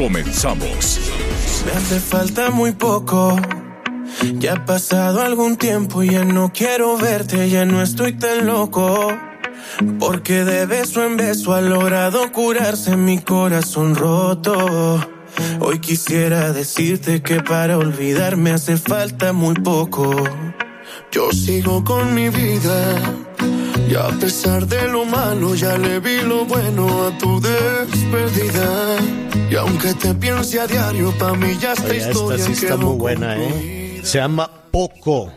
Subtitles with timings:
[0.00, 0.98] Comenzamos.
[1.66, 3.38] Me hace falta muy poco.
[4.38, 9.12] Ya ha pasado algún tiempo ya no quiero verte, ya no estoy tan loco.
[9.98, 15.06] Porque de beso en beso ha logrado curarse mi corazón roto.
[15.60, 20.16] Hoy quisiera decirte que para olvidarme hace falta muy poco.
[21.12, 22.96] Yo sigo con mi vida.
[23.90, 28.96] Y a pesar de lo malo, ya le vi lo bueno a tu despedida.
[29.50, 32.76] Y aunque te piense a diario, pa' mí ya esta Oye, esta historia sí está
[32.76, 34.00] muy buena, ¿eh?
[34.04, 35.32] Se llama Poco.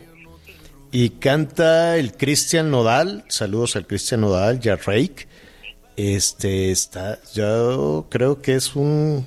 [0.92, 3.24] Y canta el Cristian Nodal.
[3.26, 5.26] Saludos al Cristian Nodal, ya Rake.
[5.96, 9.26] Este está, yo creo que es un,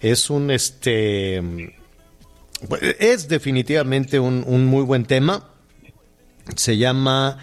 [0.00, 1.42] es un, este,
[2.98, 5.50] es definitivamente un, un muy buen tema.
[6.56, 7.36] Se llama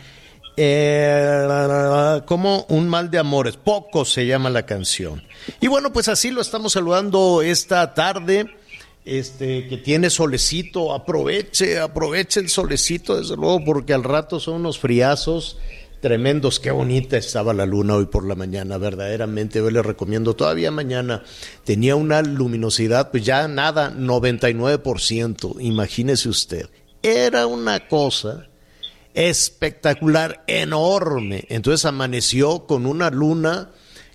[0.58, 3.58] eh, como un mal de amores.
[3.58, 5.24] Poco se llama la canción.
[5.60, 8.56] Y bueno, pues así lo estamos saludando esta tarde.
[9.04, 14.78] Este que tiene solecito, aproveche, aproveche el solecito, desde luego, porque al rato son unos
[14.78, 15.58] friazos
[16.02, 16.60] tremendos.
[16.60, 19.58] Qué bonita estaba la luna hoy por la mañana, verdaderamente.
[19.58, 21.24] Yo les recomiendo todavía mañana.
[21.64, 25.56] Tenía una luminosidad, pues ya nada, 99%.
[25.60, 26.70] Imagínese usted.
[27.02, 28.51] Era una cosa
[29.14, 31.46] espectacular, enorme.
[31.50, 33.70] Entonces amaneció con una luna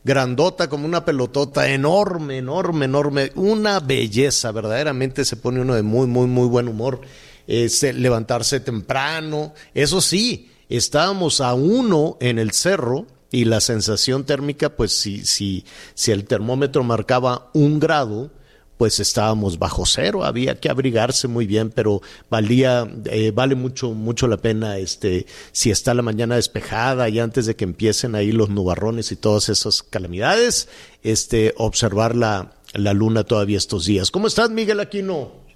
[0.06, 6.06] grandota como una pelotota, enorme, enorme, enorme, una belleza, verdaderamente se pone uno de muy,
[6.06, 7.00] muy, muy buen humor,
[7.48, 14.76] este, levantarse temprano, eso sí, estábamos a uno en el cerro y la sensación térmica,
[14.76, 15.64] pues si, si,
[15.94, 18.30] si el termómetro marcaba un grado,
[18.78, 24.28] pues estábamos bajo cero, había que abrigarse muy bien, pero valía, eh, vale mucho, mucho
[24.28, 28.50] la pena, este, si está la mañana despejada y antes de que empiecen ahí los
[28.50, 30.68] nubarrones y todas esas calamidades,
[31.02, 34.10] este, observar la, la luna todavía estos días.
[34.10, 35.46] ¿Cómo estás, Miguel Aquino?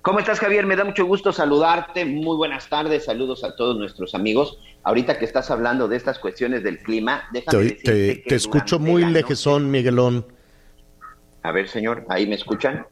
[0.00, 0.66] ¿Cómo estás, Javier?
[0.66, 2.04] Me da mucho gusto saludarte.
[2.04, 3.04] Muy buenas tardes.
[3.04, 4.58] Saludos a todos nuestros amigos.
[4.82, 8.34] Ahorita que estás hablando de estas cuestiones del clima, déjame Te, decirte te- que te
[8.34, 10.26] escucho muy lejezón, Miguelón.
[11.42, 12.86] A ver, señor, ¿ahí me escuchan?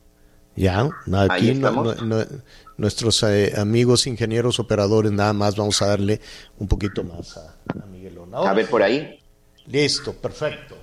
[0.56, 0.81] Ya,
[1.28, 2.03] aquí no- estamos.
[2.03, 2.25] no- no-
[2.77, 6.21] nuestros eh, amigos ingenieros operadores, nada más vamos a darle
[6.59, 8.34] un poquito más a, a Miguelón.
[8.34, 9.19] Ahora A ver, por ahí.
[9.66, 10.77] Listo, perfecto.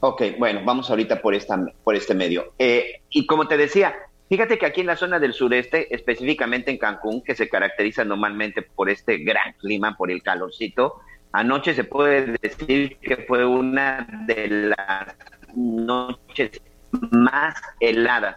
[0.00, 2.52] Ok, bueno, vamos ahorita por, esta, por este medio.
[2.58, 3.94] Eh, y como te decía,
[4.28, 8.60] fíjate que aquí en la zona del sureste, específicamente en Cancún, que se caracteriza normalmente
[8.62, 10.96] por este gran clima, por el calorcito,
[11.32, 15.14] anoche se puede decir que fue una de las
[15.54, 16.50] noches
[17.10, 18.36] más heladas.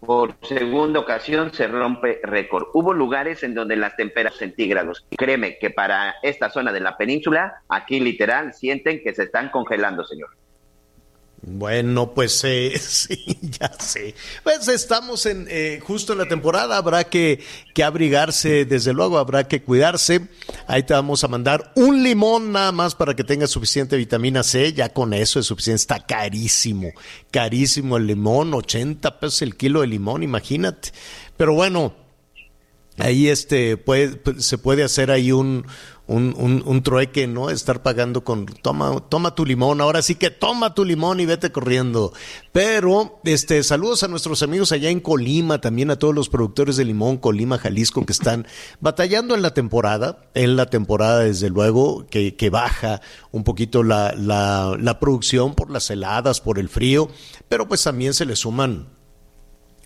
[0.00, 2.66] Por segunda ocasión se rompe récord.
[2.74, 5.06] Hubo lugares en donde las temperaturas centígrados.
[5.16, 10.04] Créeme que para esta zona de la península, aquí literal sienten que se están congelando,
[10.04, 10.30] señor.
[11.46, 14.14] Bueno, pues eh, sí, ya sé.
[14.42, 17.40] Pues estamos en eh, justo en la temporada, habrá que,
[17.74, 20.28] que abrigarse, desde luego habrá que cuidarse.
[20.66, 24.72] Ahí te vamos a mandar un limón nada más para que tengas suficiente vitamina C,
[24.72, 25.82] ya con eso es suficiente.
[25.82, 26.92] Está carísimo,
[27.30, 30.92] carísimo el limón, 80 pesos el kilo de limón, imagínate.
[31.36, 31.94] Pero bueno,
[32.98, 35.66] ahí este puede, se puede hacer ahí un,
[36.06, 37.48] un, un, un trueque, ¿no?
[37.48, 41.50] Estar pagando con toma, toma tu limón, ahora sí que toma tu limón y vete
[41.50, 42.12] corriendo.
[42.52, 46.84] Pero, este, saludos a nuestros amigos allá en Colima, también a todos los productores de
[46.84, 48.46] limón, Colima, Jalisco, que están
[48.80, 54.14] batallando en la temporada, en la temporada, desde luego, que, que baja un poquito la,
[54.16, 57.08] la, la producción por las heladas, por el frío,
[57.48, 58.88] pero pues también se le suman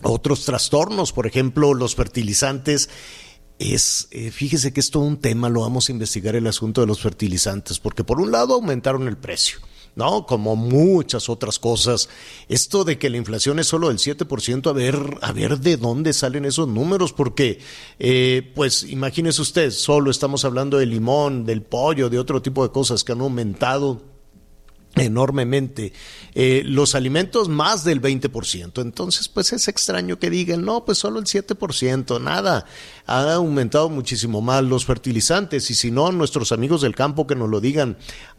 [0.03, 2.89] otros trastornos, por ejemplo, los fertilizantes.
[3.59, 6.87] Es, eh, fíjese que es todo un tema, lo vamos a investigar el asunto de
[6.87, 9.59] los fertilizantes, porque por un lado aumentaron el precio,
[9.97, 10.25] ¿no?
[10.25, 12.07] Como muchas otras cosas.
[12.47, 16.13] Esto de que la inflación es solo del 7%, a ver, a ver de dónde
[16.13, 17.59] salen esos números, porque,
[17.99, 22.71] eh, pues, imagínese usted, solo estamos hablando del limón, del pollo, de otro tipo de
[22.71, 24.01] cosas que han aumentado
[24.99, 25.93] enormemente
[26.35, 28.81] eh, los alimentos más del 20%.
[28.81, 32.65] Entonces, pues es extraño que digan, no, pues solo el 7%, nada.
[33.05, 37.49] Ha aumentado muchísimo más los fertilizantes y si no, nuestros amigos del campo que nos
[37.49, 37.97] lo digan.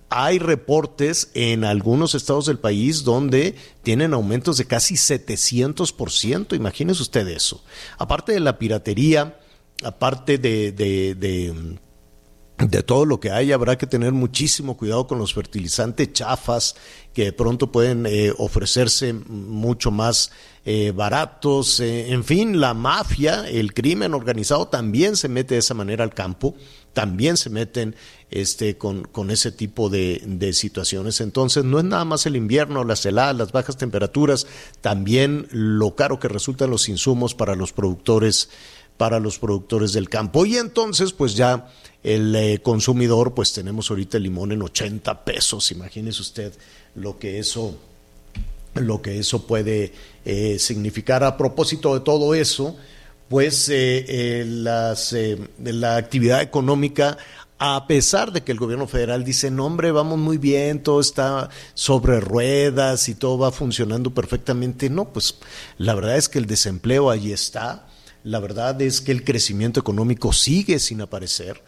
[0.08, 6.56] Hay reportes en algunos estados del país donde tienen aumentos de casi 700%.
[6.56, 7.62] Imagínense usted eso.
[7.96, 9.38] Aparte de la piratería,
[9.84, 11.78] aparte de,
[12.68, 16.76] de todo lo que hay, habrá que tener muchísimo cuidado con los fertilizantes chafas
[17.14, 20.30] que de pronto pueden eh, ofrecerse mucho más
[20.64, 21.80] eh, baratos.
[21.80, 26.14] Eh, en fin, la mafia, el crimen organizado también se mete de esa manera al
[26.14, 26.54] campo,
[26.92, 27.96] también se meten
[28.30, 31.20] este, con, con ese tipo de, de, situaciones.
[31.20, 34.46] Entonces, no es nada más el invierno, las heladas, las bajas temperaturas,
[34.80, 38.50] también lo caro que resultan los insumos para los productores,
[38.96, 40.46] para los productores del campo.
[40.46, 41.68] Y entonces, pues ya
[42.02, 45.70] el eh, consumidor, pues tenemos ahorita el limón en 80 pesos.
[45.72, 46.52] Imagínese usted
[46.94, 47.76] lo que eso,
[48.74, 49.92] lo que eso puede
[50.24, 51.24] eh, significar.
[51.24, 52.76] A propósito de todo eso,
[53.28, 55.14] pues eh, las,
[55.62, 57.18] la actividad económica
[57.62, 61.50] a pesar de que el gobierno federal dice, no hombre, vamos muy bien, todo está
[61.74, 65.36] sobre ruedas y todo va funcionando perfectamente, no, pues
[65.76, 67.86] la verdad es que el desempleo ahí está,
[68.24, 71.62] la verdad es que el crecimiento económico sigue sin aparecer,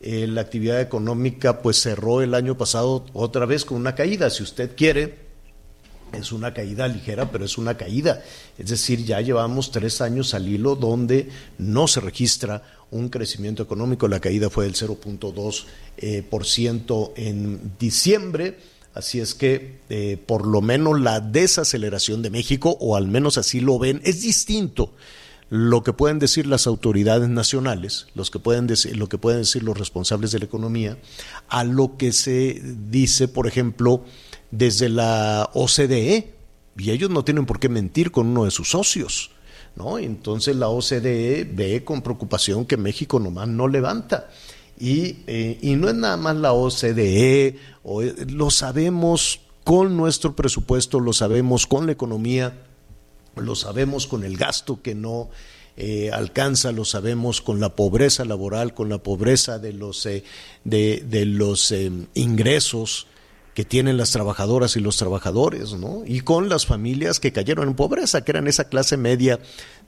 [0.00, 4.42] eh, la actividad económica pues cerró el año pasado otra vez con una caída, si
[4.42, 5.28] usted quiere,
[6.12, 8.22] es una caída ligera, pero es una caída.
[8.56, 11.28] Es decir, ya llevamos tres años al hilo donde
[11.58, 14.08] no se registra un crecimiento económico.
[14.08, 15.64] La caída fue del 0.2%
[15.98, 18.58] eh, por ciento en diciembre.
[18.94, 23.60] Así es que eh, por lo menos la desaceleración de México, o al menos así
[23.60, 24.92] lo ven, es distinto
[25.50, 29.62] lo que pueden decir las autoridades nacionales, los que pueden decir, lo que pueden decir
[29.62, 30.98] los responsables de la economía,
[31.48, 32.60] a lo que se
[32.90, 34.04] dice, por ejemplo,
[34.50, 36.34] desde la OCDE,
[36.76, 39.30] y ellos no tienen por qué mentir con uno de sus socios.
[39.74, 39.98] ¿no?
[39.98, 44.28] Entonces la OCDE ve con preocupación que México nomás no levanta.
[44.78, 51.00] Y, eh, y no es nada más la OCDE, o, lo sabemos con nuestro presupuesto,
[51.00, 52.67] lo sabemos con la economía
[53.36, 55.30] lo sabemos con el gasto que no
[55.80, 60.24] eh, alcanza, lo sabemos con la pobreza laboral, con la pobreza de los, eh,
[60.64, 63.06] de, los eh, ingresos
[63.54, 66.02] que tienen las trabajadoras y los trabajadores, ¿no?
[66.04, 69.38] Y con las familias que cayeron en pobreza, que eran esa clase media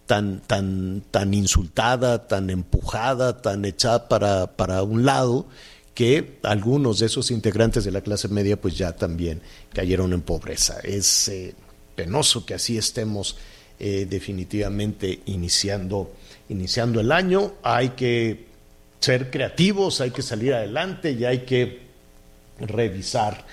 [0.07, 5.49] tan, tan, tan insultada, tan empujada, tan echada para, para un lado,
[5.93, 9.43] que algunos de esos integrantes de la clase media pues ya también
[9.73, 10.79] cayeron en pobreza.
[10.85, 11.29] Es
[12.01, 13.37] penoso que así estemos
[13.79, 16.13] eh, definitivamente iniciando,
[16.49, 17.53] iniciando el año.
[17.63, 18.47] Hay que
[19.01, 21.81] ser creativos, hay que salir adelante y hay que
[22.59, 23.45] revisar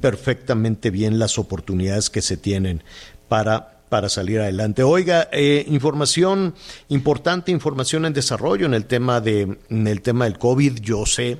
[0.00, 2.82] perfectamente bien las oportunidades que se tienen
[3.28, 4.82] para para salir adelante.
[4.82, 6.54] Oiga, eh, información
[6.90, 10.80] importante, información en desarrollo en el tema de en el tema del COVID.
[10.80, 11.38] Yo sé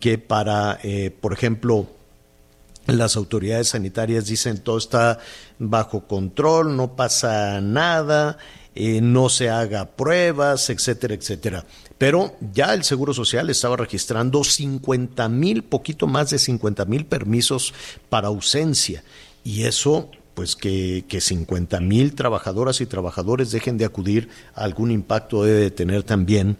[0.00, 1.86] que para, eh, por ejemplo,
[2.86, 5.18] las autoridades sanitarias dicen todo está
[5.58, 8.38] bajo control, no pasa nada,
[8.74, 11.64] eh, no se haga pruebas, etcétera, etcétera.
[11.98, 17.72] Pero ya el Seguro Social estaba registrando 50 mil, poquito más de 50 mil permisos
[18.08, 19.02] para ausencia.
[19.44, 25.44] Y eso, pues que, que 50 mil trabajadoras y trabajadores dejen de acudir algún impacto
[25.44, 26.58] debe tener también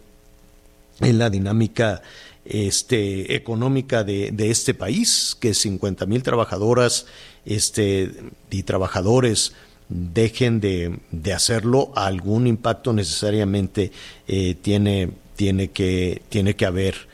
[0.99, 2.01] en la dinámica
[2.49, 7.05] este, económica de, de este país, que 50 mil trabajadoras
[7.45, 8.11] este,
[8.49, 9.53] y trabajadores
[9.89, 13.91] dejen de, de, hacerlo, algún impacto necesariamente
[14.27, 17.07] eh, tiene, tiene, que, tiene que haber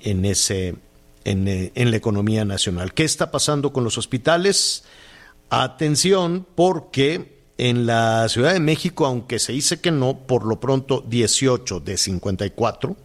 [0.00, 0.74] en, ese,
[1.24, 2.94] en, en la economía nacional.
[2.94, 4.84] ¿Qué está pasando con los hospitales?
[5.50, 11.04] Atención, porque en la Ciudad de México, aunque se dice que no, por lo pronto
[11.06, 12.96] 18 de 54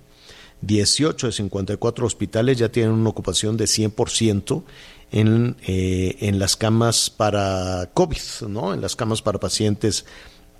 [0.61, 4.63] 18 de 54 hospitales ya tienen una ocupación de 100%
[5.11, 8.73] en, eh, en las camas para COVID, ¿no?
[8.73, 10.05] En las camas para pacientes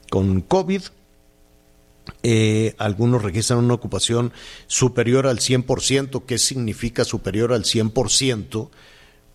[0.09, 0.81] con COVID.
[2.23, 4.33] Eh, algunos registran una ocupación
[4.67, 6.25] superior al 100%.
[6.25, 8.69] ¿Qué significa superior al 100%?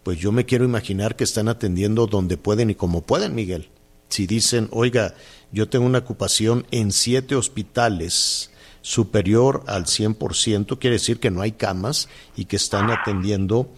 [0.03, 3.71] Pues yo me quiero imaginar que están atendiendo donde pueden y como pueden, Miguel.
[4.09, 5.15] Si dicen, oiga,
[5.51, 8.51] yo tengo una ocupación en siete hospitales,
[8.87, 13.69] superior al 100%, quiere decir que no hay camas y que están atendiendo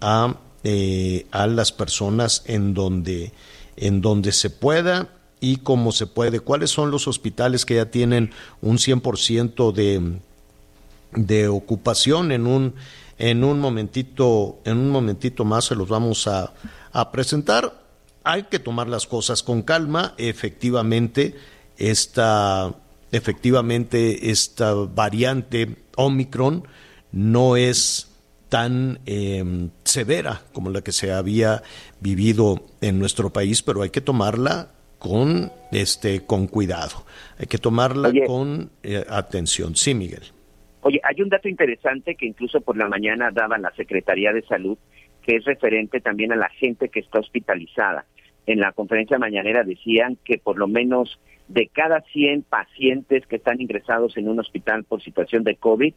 [0.00, 3.32] a eh, a las personas en donde,
[3.76, 5.08] en donde se pueda
[5.40, 6.40] y como se puede.
[6.40, 10.18] ¿Cuáles son los hospitales que ya tienen un 100% de,
[11.12, 12.32] de ocupación?
[12.32, 12.74] En un,
[13.18, 16.52] en un momentito, en un momentito más se los vamos a,
[16.92, 17.80] a presentar.
[18.24, 20.14] Hay que tomar las cosas con calma.
[20.18, 21.36] Efectivamente,
[21.76, 22.74] esta,
[23.12, 26.64] efectivamente, esta variante Omicron
[27.12, 28.08] no es
[28.48, 29.44] tan eh,
[29.84, 31.62] severa como la que se había
[32.00, 37.04] vivido en nuestro país, pero hay que tomarla con este con cuidado.
[37.38, 39.76] Hay que tomarla con eh, atención.
[39.76, 40.22] Sí, Miguel.
[40.82, 44.78] Oye, hay un dato interesante que incluso por la mañana daba la Secretaría de Salud,
[45.22, 48.06] que es referente también a la gente que está hospitalizada.
[48.46, 53.60] En la conferencia mañanera decían que por lo menos de cada 100 pacientes que están
[53.60, 55.94] ingresados en un hospital por situación de COVID,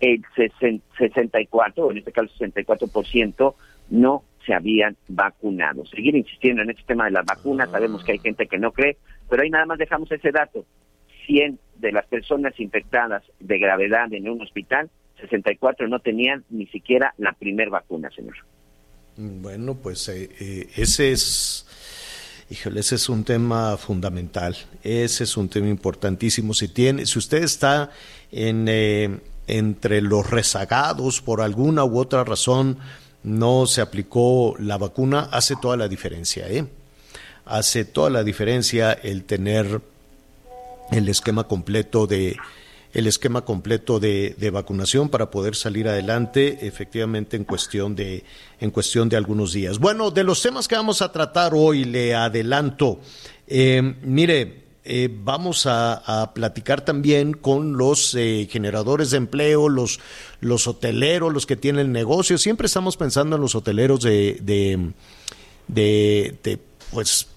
[0.00, 0.22] el
[0.98, 3.54] 64, en este caso 64%,
[3.90, 5.86] no se habían vacunado.
[5.86, 8.96] Seguir insistiendo en este tema de las vacunas, sabemos que hay gente que no cree,
[9.28, 10.64] pero ahí nada más dejamos ese dato.
[11.26, 17.14] 100 de las personas infectadas de gravedad en un hospital, 64 no tenían ni siquiera
[17.18, 18.36] la primer vacuna, señor.
[19.16, 21.66] Bueno, pues eh, eh, ese es,
[22.54, 26.54] híjole, ese es un tema fundamental, ese es un tema importantísimo.
[26.54, 27.90] Si tiene, si usted está
[28.30, 29.18] en eh,
[29.48, 32.78] entre los rezagados por alguna u otra razón
[33.24, 36.48] no se aplicó la vacuna, hace toda la diferencia.
[36.48, 36.64] ¿eh?
[37.44, 39.80] Hace toda la diferencia el tener
[40.92, 42.36] el esquema completo de
[42.94, 48.24] el esquema completo de, vacunación para poder salir adelante efectivamente en cuestión de
[48.60, 49.78] en cuestión de algunos días.
[49.80, 53.00] Bueno, de los temas que vamos a tratar hoy le adelanto.
[53.48, 59.98] Eh, mire, eh, vamos a, platicar también con los eh, generadores de empleo, los,
[60.40, 62.42] los hoteleros, los que tienen negocios.
[62.42, 66.58] Siempre estamos pensando en los hoteleros de, de, de,
[66.92, 67.28] pues,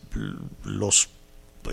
[0.65, 1.09] los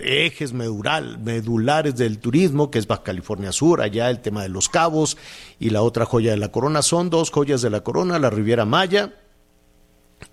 [0.02, 5.16] ejes medulares del turismo, que es Baja California Sur, allá el tema de los cabos
[5.58, 6.82] y la otra joya de la corona.
[6.82, 9.14] Son dos joyas de la corona, la Riviera Maya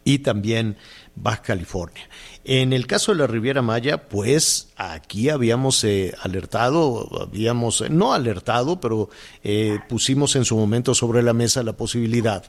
[0.04, 0.78] y también
[1.16, 2.10] Baja California.
[2.44, 8.80] En el caso de la Riviera Maya, pues aquí habíamos eh, alertado, habíamos, no alertado,
[8.80, 9.10] pero
[9.44, 12.44] eh, pusimos en su momento sobre la mesa la posibilidad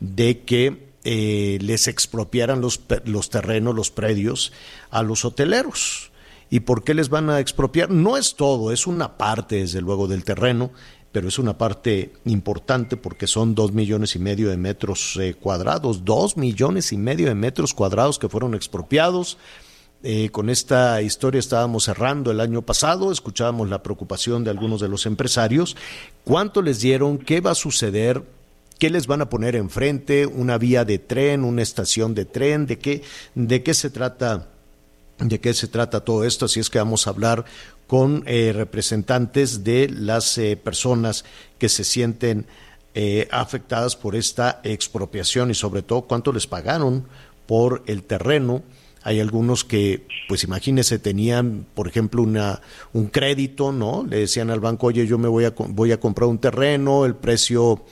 [0.00, 4.52] de que eh, les expropiaran los, los terrenos, los predios
[4.90, 6.10] a los hoteleros.
[6.50, 7.90] ¿Y por qué les van a expropiar?
[7.90, 10.70] No es todo, es una parte, desde luego, del terreno
[11.14, 16.04] pero es una parte importante porque son dos millones y medio de metros eh, cuadrados,
[16.04, 19.38] dos millones y medio de metros cuadrados que fueron expropiados.
[20.02, 24.88] Eh, con esta historia estábamos cerrando el año pasado, escuchábamos la preocupación de algunos de
[24.88, 25.76] los empresarios.
[26.24, 27.18] ¿Cuánto les dieron?
[27.18, 28.24] ¿Qué va a suceder?
[28.80, 30.26] ¿Qué les van a poner enfrente?
[30.26, 31.44] ¿Una vía de tren?
[31.44, 32.66] ¿Una estación de tren?
[32.66, 33.02] ¿De qué,
[33.36, 34.48] de qué se trata?
[35.18, 36.46] ¿De qué se trata todo esto?
[36.46, 37.44] Así es que vamos a hablar
[37.86, 41.24] con eh, representantes de las eh, personas
[41.58, 42.46] que se sienten
[42.94, 47.04] eh, afectadas por esta expropiación y sobre todo cuánto les pagaron
[47.46, 48.62] por el terreno.
[49.02, 54.04] Hay algunos que, pues imagínese, tenían, por ejemplo, una, un crédito, ¿no?
[54.08, 57.14] Le decían al banco, oye, yo me voy a, voy a comprar un terreno, el
[57.14, 57.84] precio,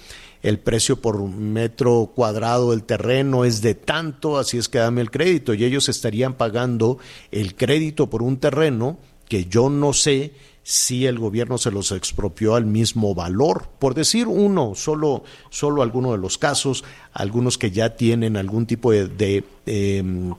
[0.43, 5.11] el precio por metro cuadrado del terreno es de tanto, así es que dame el
[5.11, 5.55] crédito.
[5.55, 6.99] Y ellos estarían pagando
[7.31, 10.33] el crédito por un terreno que yo no sé
[10.65, 13.69] si el gobierno se los expropió al mismo valor.
[13.79, 18.93] Por decir uno, solo, solo alguno de los casos, algunos que ya tienen algún tipo
[18.93, 20.35] de, de, em,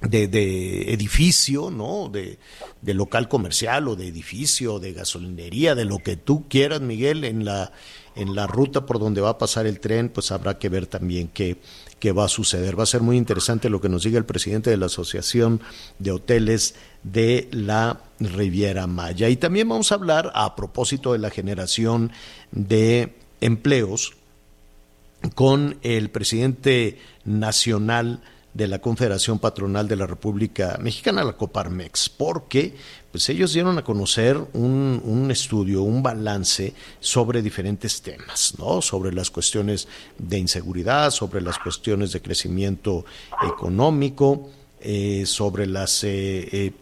[0.00, 2.08] de, edificio, ¿no?
[2.08, 2.38] De,
[2.82, 7.44] de, local comercial o de edificio, de gasolinería, de lo que tú quieras, Miguel, en
[7.44, 7.72] la,
[8.16, 11.28] en la ruta por donde va a pasar el tren, pues habrá que ver también
[11.28, 11.58] qué,
[11.98, 12.78] qué va a suceder.
[12.78, 15.60] Va a ser muy interesante lo que nos diga el presidente de la Asociación
[15.98, 19.28] de Hoteles de la Riviera Maya.
[19.28, 22.12] Y también vamos a hablar a propósito de la generación
[22.52, 24.14] de empleos
[25.34, 28.20] con el presidente nacional
[28.54, 32.74] de la Confederación Patronal de la República Mexicana, la Coparmex, porque
[33.10, 38.80] pues ellos dieron a conocer un, un, estudio, un balance sobre diferentes temas, ¿no?
[38.80, 43.04] Sobre las cuestiones de inseguridad, sobre las cuestiones de crecimiento
[43.46, 44.50] económico,
[44.86, 46.72] eh, sobre las, eh, eh,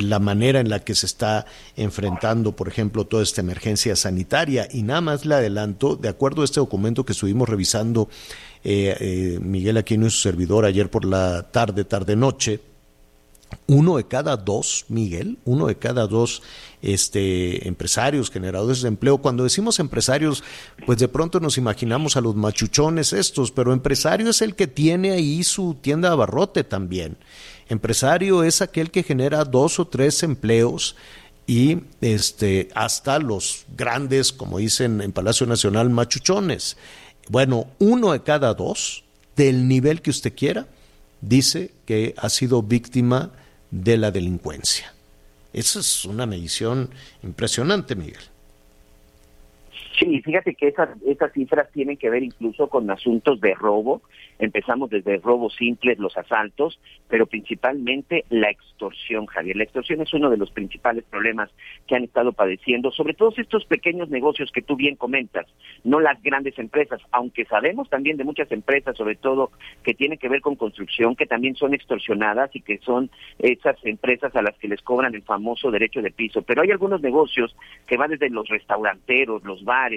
[0.00, 1.44] la manera en la que se está
[1.76, 4.68] enfrentando, por ejemplo, toda esta emergencia sanitaria.
[4.72, 8.08] Y nada más le adelanto, de acuerdo a este documento que estuvimos revisando
[8.62, 12.60] Miguel Aquino y su servidor ayer por la tarde, tarde-noche,
[13.66, 16.42] uno de cada dos, Miguel, uno de cada dos
[16.82, 19.18] este, empresarios, generadores de empleo.
[19.18, 20.42] Cuando decimos empresarios,
[20.86, 25.12] pues de pronto nos imaginamos a los machuchones estos, pero empresario es el que tiene
[25.12, 27.16] ahí su tienda de abarrote también.
[27.68, 30.96] Empresario es aquel que genera dos o tres empleos
[31.46, 36.76] y este, hasta los grandes, como dicen en Palacio Nacional, machuchones.
[37.28, 39.04] Bueno, uno de cada dos,
[39.36, 40.66] del nivel que usted quiera,
[41.20, 43.32] dice que ha sido víctima
[43.70, 44.92] de la delincuencia.
[45.52, 46.90] Esa es una medición
[47.22, 48.22] impresionante, Miguel.
[49.98, 54.02] Sí, fíjate que esas, esas cifras tienen que ver incluso con asuntos de robo.
[54.38, 56.78] Empezamos desde robos simples, los asaltos,
[57.08, 59.56] pero principalmente la extorsión, Javier.
[59.56, 61.50] La extorsión es uno de los principales problemas
[61.88, 65.46] que han estado padeciendo, sobre todo estos pequeños negocios que tú bien comentas,
[65.82, 69.50] no las grandes empresas, aunque sabemos también de muchas empresas, sobre todo
[69.82, 74.34] que tienen que ver con construcción, que también son extorsionadas y que son esas empresas
[74.36, 76.42] a las que les cobran el famoso derecho de piso.
[76.42, 79.87] Pero hay algunos negocios que van desde los restauranteros, los bares,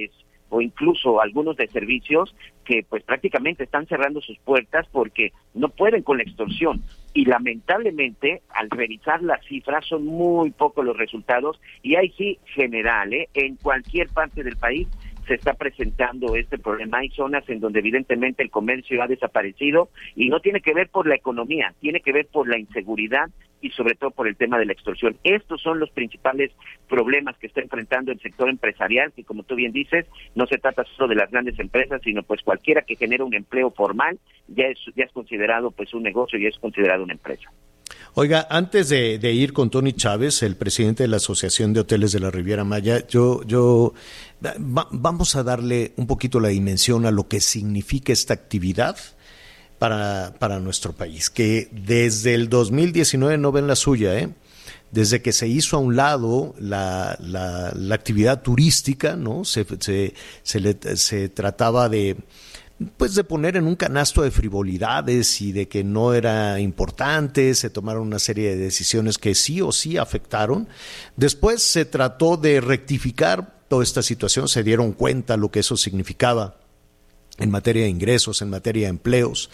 [0.52, 6.04] o incluso algunos de servicios que pues prácticamente están cerrando sus puertas porque no pueden
[6.04, 6.84] con la extorsión
[7.14, 13.14] y lamentablemente al revisar las cifras son muy pocos los resultados y ahí sí general
[13.14, 13.30] ¿eh?
[13.34, 14.88] en cualquier parte del país
[15.28, 16.98] se está presentando este problema.
[16.98, 21.08] Hay zonas en donde evidentemente el comercio ha desaparecido y no tiene que ver por
[21.08, 23.30] la economía, tiene que ver por la inseguridad
[23.62, 25.18] y sobre todo por el tema de la extorsión.
[25.24, 26.52] Estos son los principales
[26.88, 30.84] problemas que está enfrentando el sector empresarial, que como tú bien dices, no se trata
[30.98, 34.80] solo de las grandes empresas, sino pues cualquiera que genere un empleo formal ya es,
[34.96, 37.50] ya es considerado pues un negocio y es considerado una empresa.
[38.14, 42.20] Oiga, antes de, ir con Tony Chávez, el presidente de la Asociación de Hoteles de
[42.20, 43.94] la Riviera Maya, yo, yo
[44.60, 48.98] vamos a darle un poquito la dimensión a lo que significa esta actividad
[49.82, 54.30] para, para nuestro país, que desde el 2019 no ven la suya, ¿eh?
[54.92, 59.44] desde que se hizo a un lado la, la, actividad turística, ¿no?
[59.44, 62.18] Se, se, se, se trataba de,
[62.96, 67.72] pues de poner en un canasto de frivolidades y de que no era importante, se
[67.72, 70.68] tomaron una serie de decisiones que sí o sí afectaron.
[71.16, 76.61] Después se trató de rectificar toda esta situación, se dieron cuenta lo que eso significaba
[77.42, 79.50] en materia de ingresos, en materia de empleos.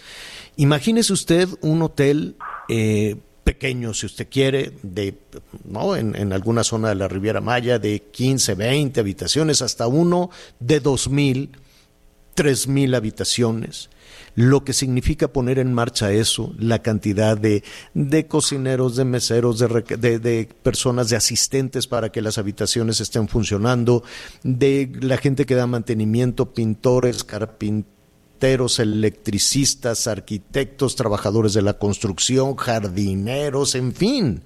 [0.58, 2.36] Imagínese usted un hotel
[2.70, 5.16] eh, pequeño, si usted quiere, de,
[5.64, 5.96] ¿no?
[5.96, 11.50] En, alguna zona de la Riviera Maya, de 15, 20 habitaciones, hasta uno de 2.000
[12.38, 13.90] tres mil habitaciones,
[14.38, 17.64] lo que significa poner en marcha eso, la cantidad de,
[17.96, 24.04] de cocineros, de meseros, de, de, personas, de asistentes para que las habitaciones estén funcionando,
[24.44, 33.74] de la gente que da mantenimiento, pintores, carpinteros, electricistas, arquitectos, trabajadores de la construcción, jardineros,
[33.74, 34.44] en fin,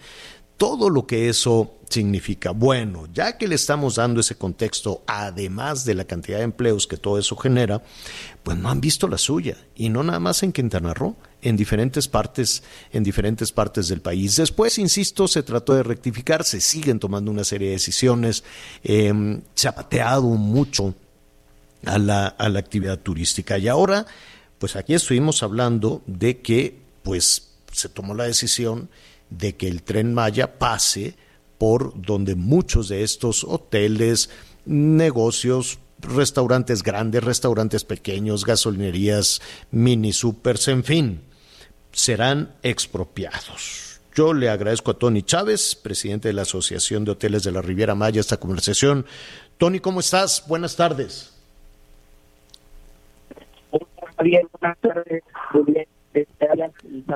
[0.56, 2.52] todo lo que eso significa.
[2.52, 6.98] Bueno, ya que le estamos dando ese contexto, además de la cantidad de empleos que
[6.98, 7.84] todo eso genera,
[8.44, 9.58] pues no han visto la suya.
[9.76, 14.36] Y no nada más en Quintana Roo, en diferentes partes, en diferentes partes del país.
[14.36, 18.44] Después, insisto, se trató de rectificar, se siguen tomando una serie de decisiones,
[18.84, 20.96] em, se ha pateado mucho
[21.86, 23.58] a la, a la actividad turística.
[23.58, 24.06] Y ahora,
[24.60, 28.90] pues aquí estuvimos hablando de que, pues, se tomó la decisión
[29.30, 31.16] de que el tren Maya pase
[31.62, 34.32] por donde muchos de estos hoteles,
[34.66, 41.22] negocios, restaurantes grandes, restaurantes pequeños, gasolinerías, mini supers, en fin,
[41.92, 44.02] serán expropiados.
[44.16, 47.94] Yo le agradezco a Tony Chávez, presidente de la Asociación de Hoteles de la Riviera
[47.94, 49.06] Maya, esta conversación.
[49.60, 50.46] Tony, ¿cómo estás?
[50.48, 51.32] Buenas tardes.
[54.24, 55.24] Bien, buenas tardes.
[55.54, 55.88] Muy bien.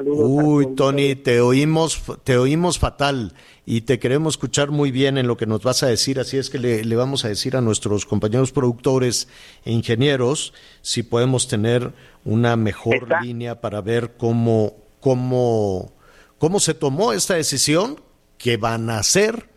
[0.06, 3.34] Uy, Tony, te oímos, te oímos fatal
[3.66, 6.52] y te queremos escuchar muy bien en lo que nos vas a decir, así es
[6.52, 9.28] que le, vamos a decir a nuestros compañeros productores
[9.64, 11.92] e ingenieros si podemos tener
[12.24, 15.94] una mejor línea para ver cómo, cómo,
[16.38, 18.00] cómo se tomó esta decisión,
[18.38, 19.50] qué van a hacer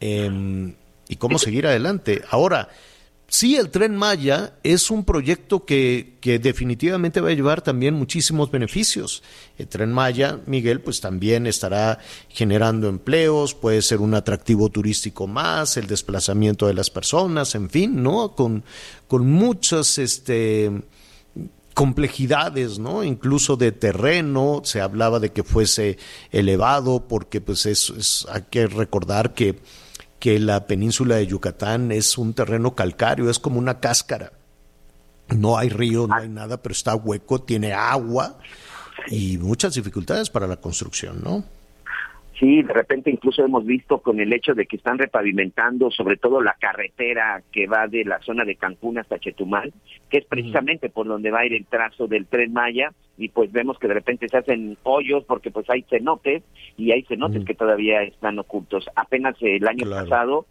[0.00, 0.74] em,
[1.08, 2.22] y cómo seguir adelante.
[2.30, 2.68] Ahora,
[3.28, 8.50] sí, el tren Maya es un proyecto que, que, definitivamente va a llevar también muchísimos
[8.50, 9.22] beneficios.
[9.58, 15.76] El tren Maya, Miguel, pues también estará generando empleos, puede ser un atractivo turístico más,
[15.76, 18.32] el desplazamiento de las personas, en fin, ¿no?
[18.34, 18.64] Con,
[19.08, 20.70] con muchas este,
[21.74, 23.04] complejidades, ¿no?
[23.04, 25.98] Incluso de terreno, se hablaba de que fuese
[26.30, 29.60] elevado, porque pues es hay que recordar que
[30.26, 34.32] que la península de Yucatán es un terreno calcáreo, es como una cáscara.
[35.28, 38.36] No hay río, no hay nada, pero está hueco, tiene agua
[39.06, 41.44] y muchas dificultades para la construcción, ¿no?
[42.38, 46.42] Sí, de repente incluso hemos visto con el hecho de que están repavimentando sobre todo
[46.42, 49.72] la carretera que va de la zona de Cancún hasta Chetumal,
[50.10, 53.50] que es precisamente por donde va a ir el trazo del tren Maya y pues
[53.52, 56.42] vemos que de repente se hacen hoyos porque pues hay cenotes
[56.76, 58.86] y hay cenotes que todavía están ocultos.
[58.94, 60.44] Apenas el año pasado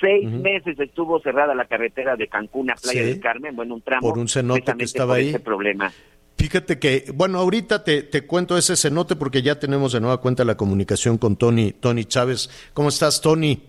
[0.00, 4.08] seis meses estuvo cerrada la carretera de Cancún a Playa del Carmen, bueno, un tramo
[4.08, 5.30] por un cenote que estaba ahí.
[5.30, 5.90] Ese problema.
[6.36, 10.44] Fíjate que, bueno, ahorita te, te cuento ese cenote porque ya tenemos de nueva cuenta
[10.44, 12.50] la comunicación con Tony, Tony Chávez.
[12.74, 13.62] ¿Cómo estás, Tony?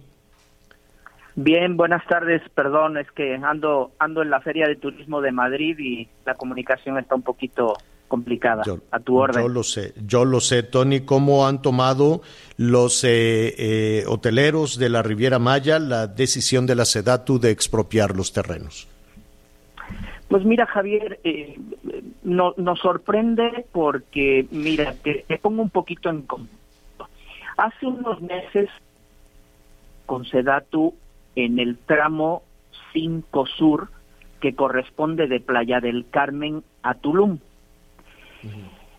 [1.35, 2.41] Bien, buenas tardes.
[2.53, 6.97] Perdón, es que ando ando en la Feria de Turismo de Madrid y la comunicación
[6.99, 7.75] está un poquito
[8.07, 8.61] complicada.
[8.91, 9.41] a tu orden.
[9.41, 11.01] Yo lo sé, yo lo sé, Tony.
[11.01, 12.21] ¿Cómo han tomado
[12.57, 18.15] los eh, eh, hoteleros de la Riviera Maya la decisión de la SEDATU de expropiar
[18.15, 18.87] los terrenos?
[20.33, 21.59] Pues mira, Javier, eh,
[22.23, 27.07] no, nos sorprende porque, mira, te, pongo un poquito en contexto.
[27.55, 28.67] Hace unos meses,
[30.07, 30.95] con Sedatu,
[31.35, 32.41] en el tramo
[32.93, 33.89] 5 Sur,
[34.41, 37.37] que corresponde de Playa del Carmen a Tulum.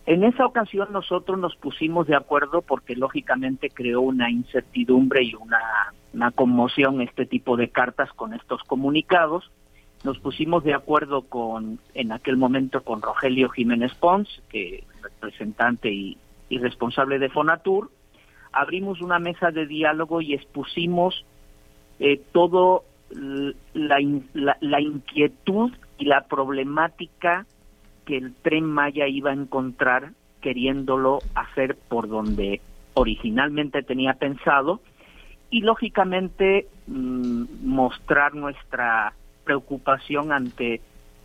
[0.07, 5.59] En esa ocasión nosotros nos pusimos de acuerdo porque lógicamente creó una incertidumbre y una,
[6.12, 9.51] una conmoción este tipo de cartas con estos comunicados
[10.05, 15.90] nos pusimos de acuerdo con, en aquel momento, con Rogelio Jiménez Pons, que es representante
[15.90, 16.19] y,
[16.51, 17.90] responsable de Fonatur,
[18.53, 21.25] abrimos una mesa de diálogo y expusimos
[21.99, 23.99] eh, todo la,
[24.61, 27.45] la, inquietud y la problemática
[28.05, 32.61] que el tren Maya iba a encontrar queriéndolo hacer por donde
[32.93, 34.81] originalmente tenía pensado.
[35.51, 39.12] Y lógicamente mm, mostrar nuestra
[39.44, 40.80] preocupación ante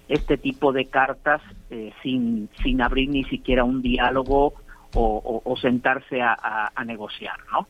[0.07, 4.53] este tipo de cartas eh, sin, sin abrir ni siquiera un diálogo
[4.95, 7.67] o, sentarse a, negociar, ¿no?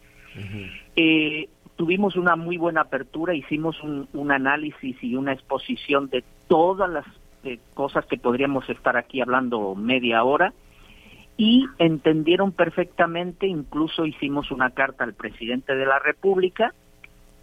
[0.95, 7.05] Eh, tuvimos una muy buena apertura, hicimos un, análisis y una exposición de todas las
[7.43, 10.53] eh, cosas que podríamos estar aquí hablando media hora
[11.37, 16.73] y entendieron perfectamente, incluso hicimos una carta al presidente de la República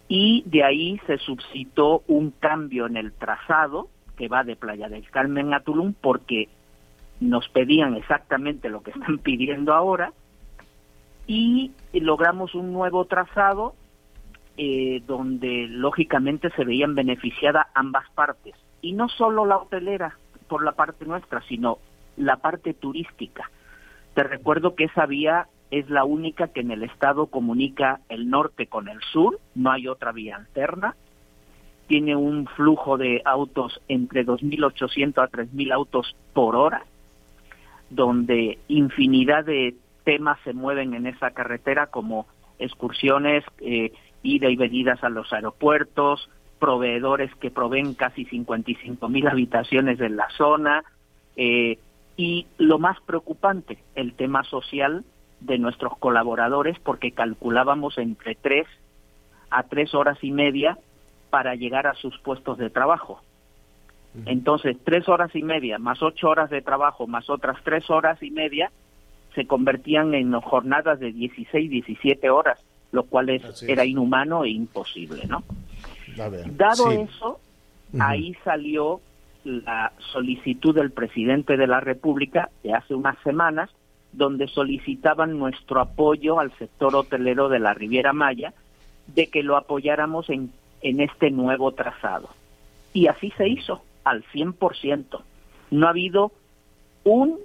[0.07, 5.09] y de ahí se suscitó un cambio en el trazado que va de Playa del
[5.09, 6.49] Carmen a Tulum porque
[7.19, 10.13] nos pedían exactamente lo que están pidiendo ahora
[11.27, 13.75] y logramos un nuevo trazado
[14.59, 18.55] eh, donde lógicamente se veían beneficiadas ambas partes.
[18.81, 20.17] Y no solo la hotelera
[20.47, 21.77] por la parte nuestra sino
[22.15, 23.51] la parte turística.
[24.15, 28.67] Te recuerdo que esa vía es la única que en el estado comunica el norte
[28.67, 30.95] con el sur, no hay otra vía alterna.
[31.87, 36.85] Tiene un flujo de autos entre 2.800 a 3.000 autos por hora,
[37.89, 42.27] donde infinidad de temas se mueven en esa carretera como
[42.59, 43.91] excursiones, eh,
[44.23, 50.29] ida y venidas a los aeropuertos, proveedores que proveen casi 55 mil habitaciones en la
[50.37, 50.83] zona,
[51.35, 51.77] eh,
[52.17, 55.05] y lo más preocupante, el tema social
[55.39, 58.67] de nuestros colaboradores porque calculábamos entre tres
[59.49, 60.77] a tres horas y media
[61.29, 63.21] para llegar a sus puestos de trabajo.
[64.25, 68.31] Entonces, tres horas y media más ocho horas de trabajo más otras tres horas y
[68.31, 68.71] media
[69.35, 72.59] se convertían en jornadas de 16, 17 horas,
[72.91, 75.43] lo cual es, era inhumano e imposible, ¿no?
[76.55, 77.39] Dado eso,
[77.99, 78.99] ahí salió
[79.43, 83.69] la solicitud del presidente de la República de hace unas semanas
[84.11, 88.53] donde solicitaban nuestro apoyo al sector hotelero de la Riviera Maya,
[89.07, 92.29] de que lo apoyáramos en, en este nuevo trazado.
[92.93, 95.21] Y así se hizo, al 100%.
[95.71, 96.31] No ha habido
[97.03, 97.39] un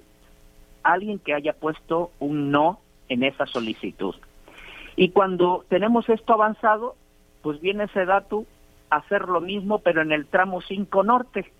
[0.83, 4.15] alguien que haya puesto un no en esa solicitud.
[4.95, 6.95] Y cuando tenemos esto avanzado,
[7.41, 8.45] pues viene ese dato
[8.89, 11.51] a hacer lo mismo, pero en el tramo 5 norte,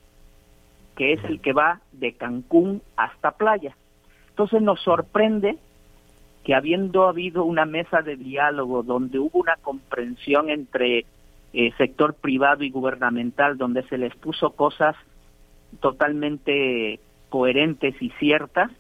[0.95, 3.75] que es el que va de Cancún hasta Playa.
[4.33, 5.59] Entonces nos sorprende
[6.43, 11.05] que habiendo habido una mesa de diálogo donde hubo una comprensión entre
[11.53, 14.95] eh, sector privado y gubernamental, donde se les puso cosas
[15.81, 18.71] totalmente coherentes y ciertas,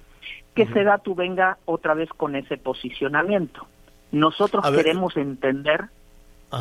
[0.55, 3.67] que uh venga otra vez con ese posicionamiento.
[4.11, 5.85] Nosotros queremos entender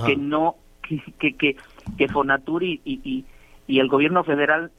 [0.05, 0.57] que no,
[1.19, 1.57] que, que,
[1.97, 3.25] que, Fonatur y, y,
[3.67, 4.71] y el gobierno federal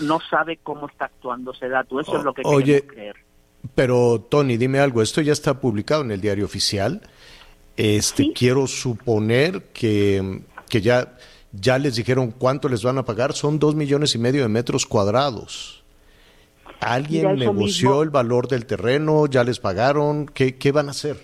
[0.00, 2.00] no, sabe cómo está actuando ese dato.
[2.00, 3.16] Eso es lo que Oye, creer.
[3.74, 7.00] Pero Tony, dime algo, esto ya está publicado en el diario oficial.
[7.76, 11.16] Este, quiero suponer que, que ya,
[11.52, 14.84] ya les dijeron cuánto les van a pagar, son dos millones y medio de metros
[14.86, 15.82] cuadrados.
[16.80, 19.26] ¿Alguien negoció el valor del terreno?
[19.26, 20.26] ¿Ya les pagaron?
[20.26, 21.16] ¿Qué, qué van a hacer?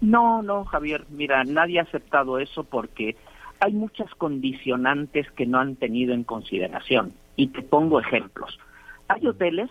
[0.00, 3.16] No, no, Javier, mira, nadie ha aceptado eso porque
[3.60, 7.12] hay muchas condicionantes que no han tenido en consideración.
[7.38, 8.58] Y te pongo ejemplos.
[9.06, 9.70] Hay hoteles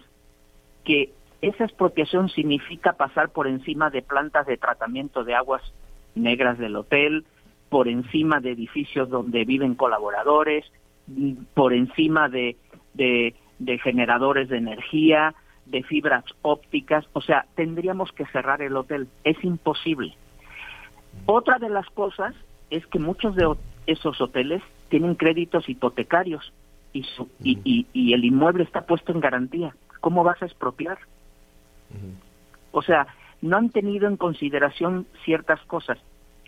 [0.84, 5.62] que esa expropiación significa pasar por encima de plantas de tratamiento de aguas
[6.16, 7.26] negras del hotel,
[7.70, 10.66] por encima de edificios donde viven colaboradores,
[11.54, 12.56] por encima de,
[13.84, 20.16] generadores de energía, de fibras ópticas, o sea, tendríamos que cerrar el hotel, es imposible.
[21.26, 22.34] Otra de las cosas
[22.70, 23.54] es que muchos de
[23.86, 26.54] esos hoteles tienen créditos hipotecarios
[26.98, 29.76] y, su, y, y, el inmueble está puesto en garantía.
[30.02, 30.98] ¿Cómo vas a expropiar?
[32.72, 33.08] O sea,
[33.42, 36.00] no han tenido en consideración ciertas cosas.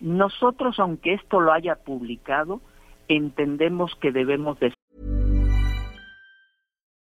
[0.01, 2.61] Nosotros, aunque esto lo haya publicado,
[3.07, 4.73] entendemos que debemos de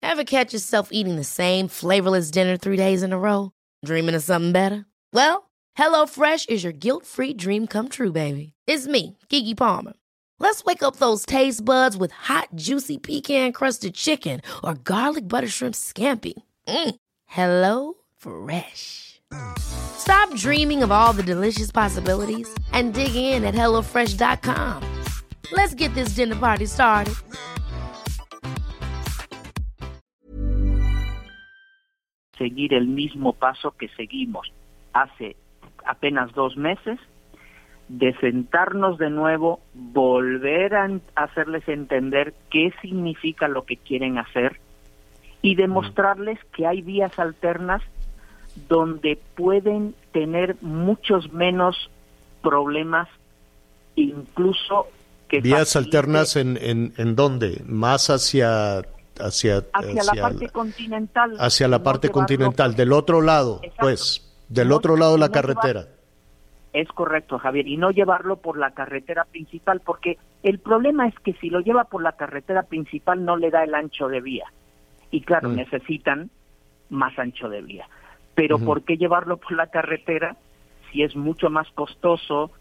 [0.03, 3.51] Ever catch yourself eating the same flavorless dinner three days in a row?
[3.85, 4.85] Dreaming of something better?
[5.13, 8.53] Well, HelloFresh is your guilt-free dream come true, baby.
[8.67, 9.93] It's me, Kiki Palmer.
[10.41, 15.75] Let's wake up those taste buds with hot, juicy pecan-crusted chicken or garlic butter shrimp
[15.75, 16.33] scampi.
[16.67, 16.95] Mm.
[17.27, 19.21] Hello Fresh.
[19.59, 24.81] Stop dreaming of all the delicious possibilities and dig in at HelloFresh.com.
[25.51, 27.13] Let's get this dinner party started.
[32.39, 34.51] Seguir el mismo paso que seguimos
[34.93, 35.35] hace
[35.85, 36.97] apenas dos meses,
[37.91, 44.61] de sentarnos de nuevo, volver a hacerles entender qué significa lo que quieren hacer
[45.41, 47.81] y demostrarles que hay vías alternas
[48.69, 51.89] donde pueden tener muchos menos
[52.41, 53.09] problemas,
[53.95, 54.87] incluso
[55.27, 58.83] que vías alternas en, en, en dónde, más hacia
[59.19, 64.95] hacia hacia, la parte continental, hacia la parte continental, del otro lado, pues, del otro
[64.95, 65.87] lado de la carretera.
[66.73, 71.33] Es correcto, Javier, y no llevarlo por la carretera principal, porque el problema es que
[71.33, 74.45] si lo lleva por la carretera principal no le da el ancho de vía.
[75.11, 75.55] Y claro, mm.
[75.55, 76.29] necesitan
[76.89, 77.87] más ancho de vía
[78.35, 80.35] pero ¿por qué llevarlo por la carretera
[80.91, 82.51] si es mucho más costoso,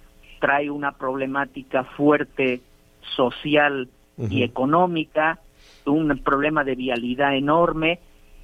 [0.40, 2.60] trae una problemática fuerte
[3.16, 5.38] social y económica,
[5.86, 7.98] un problema de vialidad enorme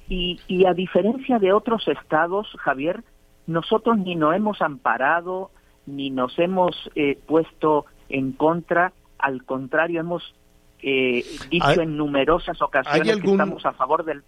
[0.09, 3.03] y, y a diferencia de otros estados, Javier,
[3.45, 5.51] nosotros ni nos hemos amparado
[5.87, 10.35] ni nos hemos eh, puesto en contra, al contrario, hemos
[10.81, 14.21] eh, dicho en numerosas ocasiones que estamos a favor del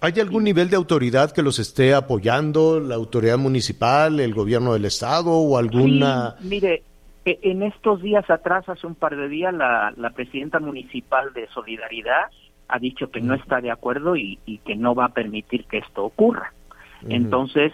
[0.00, 4.84] ¿Hay algún nivel de autoridad que los esté apoyando, la autoridad municipal, el gobierno del
[4.84, 6.34] estado o alguna...
[6.40, 6.82] mire,
[7.24, 12.32] e, en estos días atrás, hace un par de días, la, presidenta municipal de Solidaridad
[12.66, 16.04] ha dicho que no está de acuerdo y, que no va a permitir que esto
[16.04, 16.52] ocurra.
[17.08, 17.72] Entonces,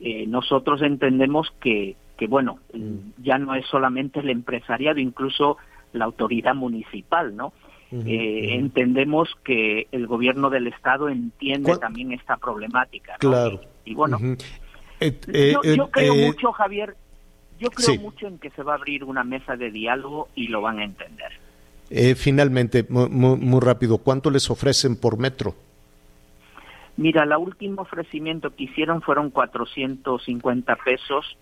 [0.00, 2.58] eh, nosotros entendemos que, que bueno,
[3.22, 5.56] ya no es solamente el empresariado, incluso
[5.92, 7.52] la autoridad municipal, ¿no?
[7.90, 13.16] Eh, entendemos que el gobierno del estado entiende también esta problemática.
[13.18, 13.60] Claro.
[13.86, 14.18] Y, bueno,
[15.00, 16.96] eh, eh, yo, creo mucho, Javier,
[17.58, 20.60] yo creo mucho en que se va a abrir una mesa de diálogo y lo
[20.60, 21.32] van a entender.
[22.16, 25.54] finalmente, muy, rápido, ¿cuánto les ofrecen por metro?
[26.98, 31.38] Mira, el último ofrecimiento que hicieron fueron 450 pesos,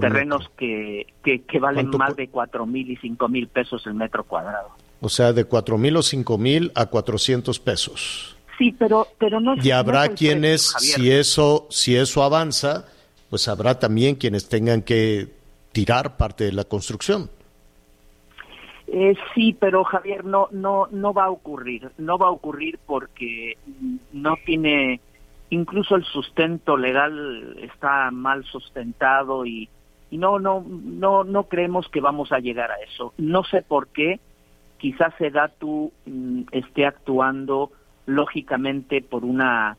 [0.00, 4.70] terrenos que, que, valen más de 4 mil y 5 mil pesos el metro cuadrado.
[5.00, 8.36] O sea, de cuatro mil o cinco mil a 400 pesos.
[8.58, 9.54] Sí, pero, pero no.
[9.62, 12.86] Y habrá quienes, si eso, si eso avanza,
[13.30, 15.28] pues habrá también quienes tengan que
[15.72, 17.30] tirar parte de la construcción.
[18.88, 21.90] Eh, sí, pero Javier, no, no, no va a ocurrir.
[21.96, 23.56] No va a ocurrir porque
[24.12, 25.00] no tiene,
[25.50, 29.68] incluso el sustento legal está mal sustentado y,
[30.10, 33.12] y no, no, no, no creemos que vamos a llegar a eso.
[33.18, 34.20] No sé por qué
[34.78, 37.70] quizás Sedatu mm, esté actuando
[38.06, 39.76] lógicamente por una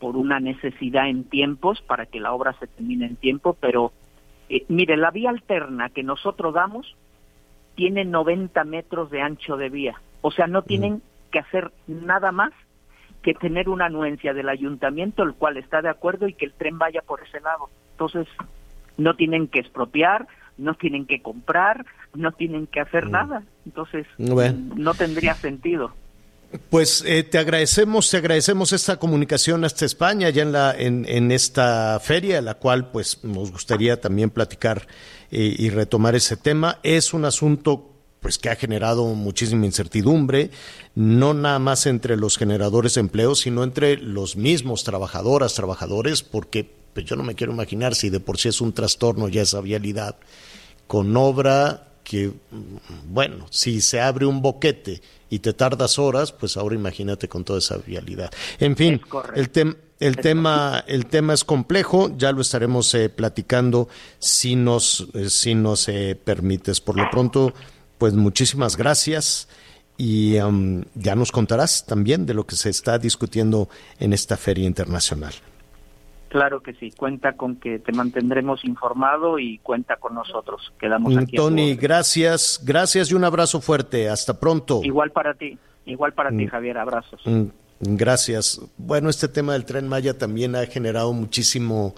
[0.00, 3.92] por una necesidad en tiempos para que la obra se termine en tiempo, pero
[4.48, 6.96] eh, mire, la vía alterna que nosotros damos
[7.74, 12.52] tiene 90 metros de ancho de vía, o sea, no tienen que hacer nada más
[13.22, 16.78] que tener una anuencia del ayuntamiento, el cual está de acuerdo y que el tren
[16.78, 17.68] vaya por ese lado.
[17.92, 18.26] Entonces,
[18.96, 23.10] no tienen que expropiar, no tienen que comprar, no tienen que hacer mm.
[23.10, 23.42] nada.
[23.66, 25.92] Entonces, no tendría sentido.
[26.68, 31.30] Pues eh, te agradecemos, te agradecemos esta comunicación hasta España, ya en, la, en, en
[31.30, 34.88] esta feria, la cual pues nos gustaría también platicar
[35.30, 36.78] eh, y retomar ese tema.
[36.82, 37.89] Es un asunto
[38.20, 40.50] pues que ha generado muchísima incertidumbre,
[40.94, 46.70] no nada más entre los generadores de empleo, sino entre los mismos trabajadoras, trabajadores, porque
[46.92, 49.60] pues yo no me quiero imaginar si de por sí es un trastorno ya esa
[49.60, 50.16] vialidad,
[50.86, 52.32] con obra que,
[53.06, 57.60] bueno, si se abre un boquete y te tardas horas, pues ahora imagínate con toda
[57.60, 58.30] esa vialidad.
[58.58, 59.00] En fin,
[59.36, 65.30] el, el tema el tema es complejo, ya lo estaremos eh, platicando si nos eh,
[65.30, 66.80] si nos eh, permites.
[66.80, 67.54] Por lo pronto,
[68.00, 69.46] pues muchísimas gracias
[69.98, 74.66] y um, ya nos contarás también de lo que se está discutiendo en esta feria
[74.66, 75.34] internacional.
[76.30, 80.72] Claro que sí, cuenta con que te mantendremos informado y cuenta con nosotros.
[80.80, 81.36] Quedamos aquí.
[81.36, 84.08] Tony, gracias, gracias y un abrazo fuerte.
[84.08, 84.80] Hasta pronto.
[84.82, 86.48] Igual para ti, igual para ti, mm.
[86.48, 87.20] Javier, abrazos.
[87.26, 87.48] Mm,
[87.80, 88.62] gracias.
[88.78, 91.94] Bueno, este tema del tren Maya también ha generado muchísimo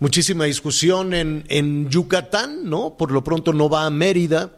[0.00, 2.96] muchísima discusión en, en Yucatán, ¿no?
[2.96, 4.57] Por lo pronto no va a Mérida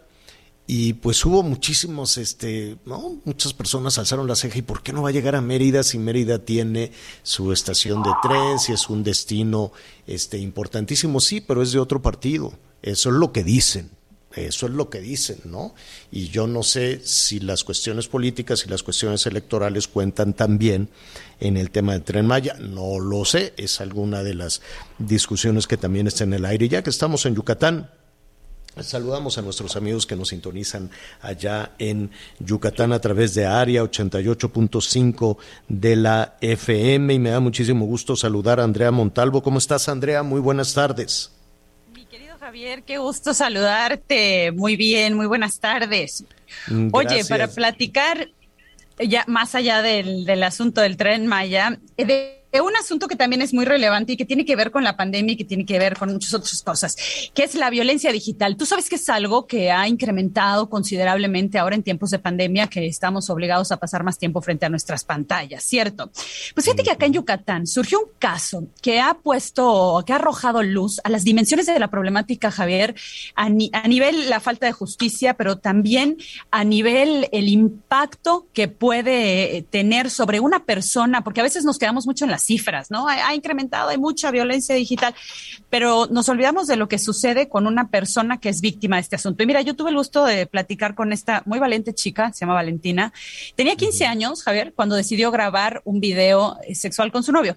[0.67, 3.21] y pues hubo muchísimos, este, ¿no?
[3.25, 5.99] Muchas personas alzaron la ceja y ¿por qué no va a llegar a Mérida si
[5.99, 6.93] Mérida tiene
[7.25, 9.73] su estación de tren, si es un destino
[10.07, 11.19] este, importantísimo?
[11.21, 12.53] Sí, pero es de otro partido.
[12.83, 13.91] Eso es lo que dicen.
[14.37, 15.75] Eso es lo que dicen, ¿no?
[16.13, 20.89] Y yo no sé si las cuestiones políticas y las cuestiones electorales cuentan también
[21.41, 22.55] en el tema del tren Maya.
[22.61, 24.63] No lo sé, es alguna de las
[24.99, 26.69] discusiones que también está en el aire.
[26.69, 27.91] Ya que estamos en Yucatán,
[28.79, 35.37] Saludamos a nuestros amigos que nos sintonizan allá en Yucatán a través de Área 88.5
[35.69, 39.43] de la FM y me da muchísimo gusto saludar a Andrea Montalvo.
[39.43, 40.23] ¿Cómo estás, Andrea?
[40.23, 41.33] Muy buenas tardes.
[41.93, 44.53] Mi querido Javier, qué gusto saludarte.
[44.53, 46.25] Muy bien, muy buenas tardes.
[46.93, 48.31] Oye, para platicar
[48.99, 53.55] ya más allá del, del asunto del tren Maya, de un asunto que también es
[53.55, 55.97] muy relevante y que tiene que ver con la pandemia y que tiene que ver
[55.97, 56.97] con muchas otras cosas,
[57.33, 58.57] que es la violencia digital.
[58.57, 62.87] Tú sabes que es algo que ha incrementado considerablemente ahora en tiempos de pandemia, que
[62.87, 66.11] estamos obligados a pasar más tiempo frente a nuestras pantallas, ¿cierto?
[66.55, 70.63] Pues fíjate que acá en Yucatán surgió un caso que ha puesto, que ha arrojado
[70.63, 72.97] luz a las dimensiones de la problemática, Javier,
[73.37, 76.17] a, a nivel la falta de justicia, pero también
[76.51, 82.07] a nivel el impacto que puede tener sobre una persona, porque a veces nos quedamos
[82.07, 83.09] mucho en la cifras, ¿no?
[83.09, 85.15] Ha, incrementado, hay mucha violencia digital,
[85.69, 89.17] pero nos olvidamos de lo que sucede con una persona que es víctima de este
[89.17, 89.43] asunto.
[89.43, 92.55] Y mira, yo tuve el gusto de platicar con esta muy valiente chica, se llama
[92.55, 93.13] Valentina.
[93.57, 97.57] Tenía 15 años, Javier, cuando decidió grabar un video eh, sexual con su novio.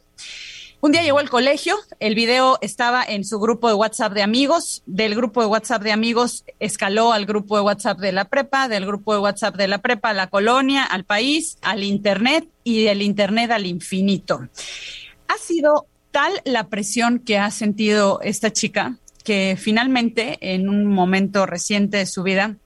[0.84, 4.84] Un día llegó al colegio, el video estaba en su grupo de WhatsApp de amigos,
[4.86, 8.86] del grupo de WhatsApp de amigos escaló al grupo de WhatsApp de la prepa, del
[8.86, 13.02] grupo de WhatsApp de la prepa a la colonia, al país, al Internet y del
[13.02, 14.50] Internet al infinito.
[15.30, 21.46] Ha sido tal la presión que ha sentido esta chica que finalmente en un momento
[21.46, 22.58] reciente de su vida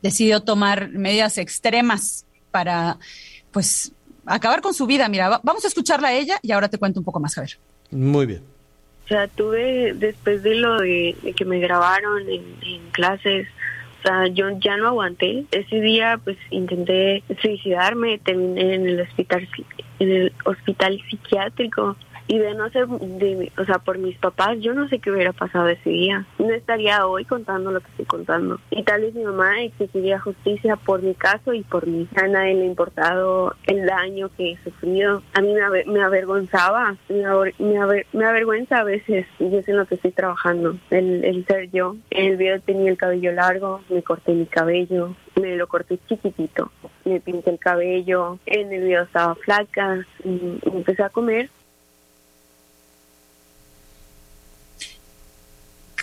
[0.00, 2.98] decidió tomar medidas extremas para
[3.50, 3.92] pues
[4.34, 5.08] acabar con su vida.
[5.08, 7.58] Mira, vamos a escucharla a ella y ahora te cuento un poco más, Javier.
[7.90, 8.42] Muy bien.
[9.04, 13.48] O sea, tuve, después de lo de, que me grabaron en, en, clases,
[13.98, 15.46] o sea, yo ya no aguanté.
[15.50, 19.48] Ese día, pues, intenté suicidarme, terminé en el hospital,
[19.98, 21.96] en el hospital psiquiátrico
[22.30, 25.32] y de no ser, de, o sea, por mis papás, yo no sé qué hubiera
[25.32, 26.26] pasado ese día.
[26.38, 28.60] No estaría hoy contando lo que estoy contando.
[28.70, 32.06] Y tal vez mi mamá exigiría justicia por mi caso y por mí.
[32.14, 35.24] A nadie le ha importado el daño que he sufrido.
[35.34, 35.52] A mí
[35.86, 37.24] me, avergonzaba, me,
[38.12, 41.96] me, avergüenza a veces, y es en lo que estoy trabajando, el, el ser yo.
[42.10, 46.70] En el video tenía el cabello largo, me corté mi cabello, me lo corté chiquitito,
[47.04, 51.50] me pinté el cabello, en el video estaba flaca, y empecé a comer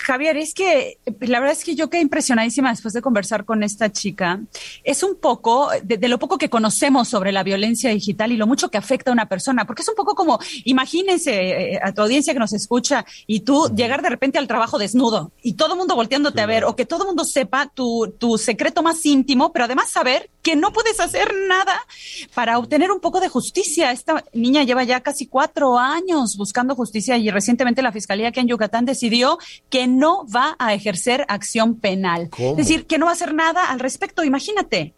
[0.08, 3.92] Javier, es que la verdad es que yo quedé impresionadísima después de conversar con esta
[3.92, 4.40] chica.
[4.86, 8.72] Es un poco de, lo poco que conocemos sobre la violencia digital y lo mucho
[8.72, 11.34] que afecta a una persona, porque es un poco como, imagínense
[11.74, 15.34] eh, a tu audiencia que nos escucha y tú llegar de repente al trabajo desnudo
[15.44, 18.38] y todo el mundo volteándote a ver o que todo el mundo sepa tu, tu
[18.38, 21.86] secreto más íntimo, pero además saber que no puedes hacer nada
[22.34, 23.92] para obtener un poco de justicia.
[23.92, 28.48] Esta niña lleva ya casi cuatro años buscando justicia y recientemente la Fiscalía aquí en
[28.48, 29.38] Yucatán decidió
[29.70, 32.30] que no va a ejercer acción penal.
[32.38, 34.24] Es decir, que no va a hacer nada al respecto.
[34.24, 34.94] Imagínate.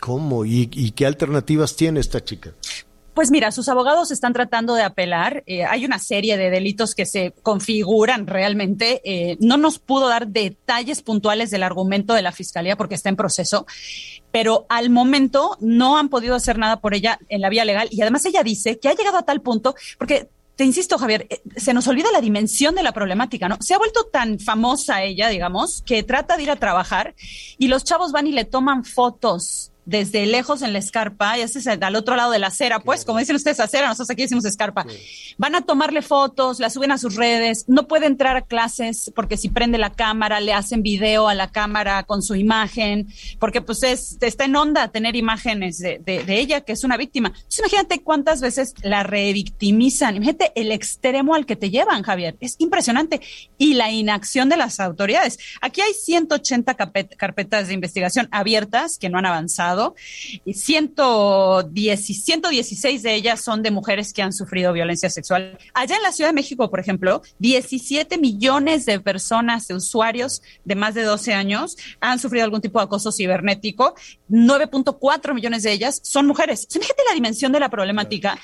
[0.00, 0.44] ¿Cómo?
[0.44, 2.52] ¿Y, ¿Y, qué alternativas tiene esta chica?
[3.14, 5.42] Pues mira, sus abogados están tratando de apelar.
[5.46, 9.00] Eh, hay una serie de delitos que se configuran realmente.
[9.04, 13.16] Eh, no nos pudo dar detalles puntuales del argumento de la fiscalía porque está en
[13.16, 13.64] proceso,
[14.32, 17.88] pero al momento no han podido hacer nada por ella en la vía legal.
[17.90, 21.42] Y además ella dice que ha llegado a tal punto, porque te insisto, Javier, eh,
[21.56, 23.58] se nos olvida la dimensión de la problemática, ¿no?
[23.60, 27.14] Se ha vuelto tan famosa ella, digamos, que trata de ir a trabajar
[27.58, 31.60] y los chavos van y le toman fotos desde lejos en la escarpa, y ese
[31.60, 34.44] es al otro lado de la acera, pues, como dicen ustedes, acera, nosotros aquí decimos
[34.44, 34.84] escarpa.
[35.38, 39.36] Van a tomarle fotos, la suben a sus redes, no puede entrar a clases porque
[39.36, 43.06] si prende la cámara, le hacen video a la cámara con su imagen,
[43.38, 47.28] porque pues es, está en onda tener imágenes de, ella, que es una víctima.
[47.28, 52.56] Entonces, imagínate cuántas veces la revictimizan, imagínate el extremo al que te llevan, Javier, es
[52.58, 53.20] impresionante.
[53.56, 55.38] Y la inacción de las autoridades.
[55.60, 59.75] Aquí hay 180 carpetas de investigación abiertas que no han avanzado
[60.44, 65.58] y 116 de ellas son de mujeres que han sufrido violencia sexual.
[65.74, 70.74] Allá en la Ciudad de México, por ejemplo, 17 millones de personas, de usuarios de
[70.74, 73.94] más de 12 años, han sufrido algún tipo de acoso cibernético.
[74.30, 76.66] 9.4 millones de ellas son mujeres.
[76.70, 78.38] Fíjate la dimensión de la problemática,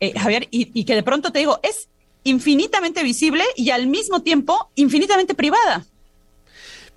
[0.00, 1.88] eh, Javier, y que de pronto te digo, es
[2.24, 5.86] infinitamente visible y al mismo tiempo infinitamente privada.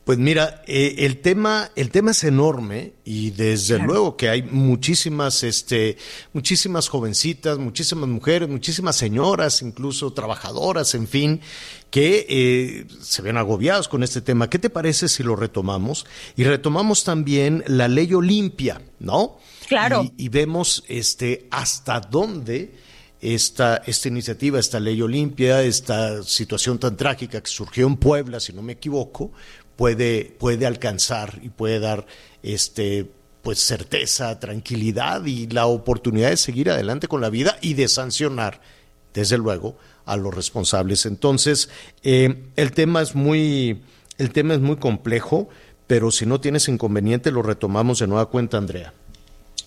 [0.04, 5.44] Pues mira, eh, el tema, el tema es enorme y desde luego que hay muchísimas,
[5.44, 5.96] este,
[6.34, 11.42] muchísimas jovencitas, muchísimas mujeres, muchísimas señoras, incluso trabajadoras, en fin,
[11.92, 14.50] que eh, se ven agobiados con este tema.
[14.50, 16.08] ¿Qué te parece si lo retomamos?
[16.36, 19.38] Y retomamos también la ley Olimpia, ¿no?
[19.68, 20.04] Claro.
[20.18, 22.72] Y, y vemos, este, hasta dónde
[23.22, 28.52] esta, esta iniciativa, esta ley Olimpia, esta situación tan trágica que surgió en Puebla, si
[28.52, 29.32] no me equivoco,
[29.82, 32.06] puede, puede alcanzar y puede dar
[32.44, 33.10] este
[33.42, 38.62] pues certeza, tranquilidad y la oportunidad de seguir adelante con la vida y de sancionar,
[39.16, 41.08] desde luego, a los responsables.
[41.08, 41.70] Entonces,
[42.04, 43.82] eh, el tema es muy,
[44.20, 45.50] el tema es muy complejo,
[45.88, 48.94] pero si no tienes inconveniente, lo retomamos de nueva cuenta, Andrea.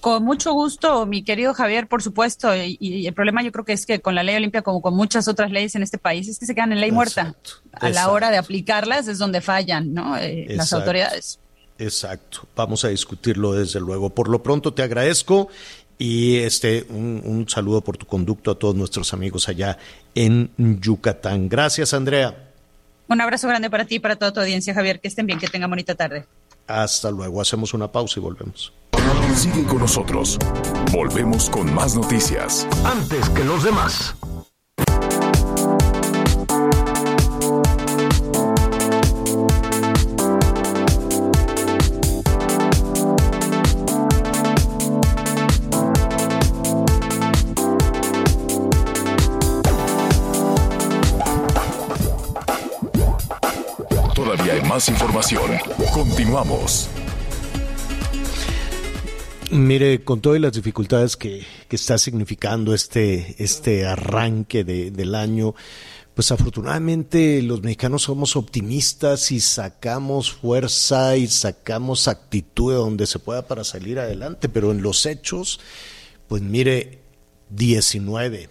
[0.05, 2.55] Con mucho gusto, mi querido Javier, por supuesto.
[2.55, 5.29] Y, el problema yo creo que es que con la ley olimpia, como con muchas
[5.29, 7.35] otras leyes en este país, es que se quedan en ley muerta.
[7.73, 10.19] A la hora de aplicarlas es donde fallan, ¿no?
[10.19, 11.41] Eh, las autoridades.
[11.79, 12.47] Exacto.
[12.55, 14.11] Vamos a discutirlo desde luego.
[14.11, 15.49] Por lo pronto te agradezco
[15.97, 19.79] y este un, un saludo por tu conducto a todos nuestros amigos allá
[20.15, 21.49] en Yucatán.
[21.49, 22.51] Gracias, Andrea.
[23.09, 25.01] Un abrazo grande para ti y para toda tu audiencia, Javier.
[25.01, 26.27] Que estén bien, que tengan bonita tarde.
[26.67, 27.41] Hasta luego.
[27.41, 28.73] Hacemos una pausa y volvemos.
[29.35, 30.39] Sigue con nosotros.
[30.93, 32.67] Volvemos con más noticias.
[32.85, 34.15] Antes que los demás.
[54.25, 55.51] Todavía hay más información.
[55.93, 56.89] Continuamos.
[59.51, 65.55] Mire, con todas las dificultades que, está significando este, este arranque del año,
[66.15, 73.19] pues afortunadamente los mexicanos somos optimistas y sacamos fuerza y sacamos actitud de donde se
[73.19, 75.61] pueda para salir adelante, pero en los hechos,
[76.29, 77.01] pues mire,
[77.51, 78.49] 19,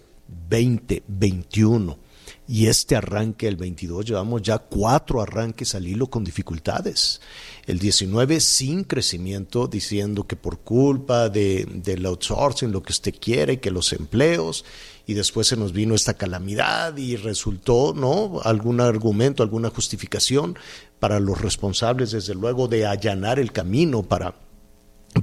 [0.48, 2.03] 20, 21
[2.46, 7.20] y este arranque el 22 llevamos ya cuatro arranques al hilo con dificultades
[7.66, 13.60] el 19 sin crecimiento, diciendo que por culpa de, del outsourcing, lo que usted quiere,
[13.60, 14.64] que los empleos,
[15.06, 18.40] y después se nos vino esta calamidad y resultó, ¿no?
[18.42, 20.58] Algún argumento, alguna justificación
[20.98, 24.34] para los responsables, desde luego, de allanar el camino para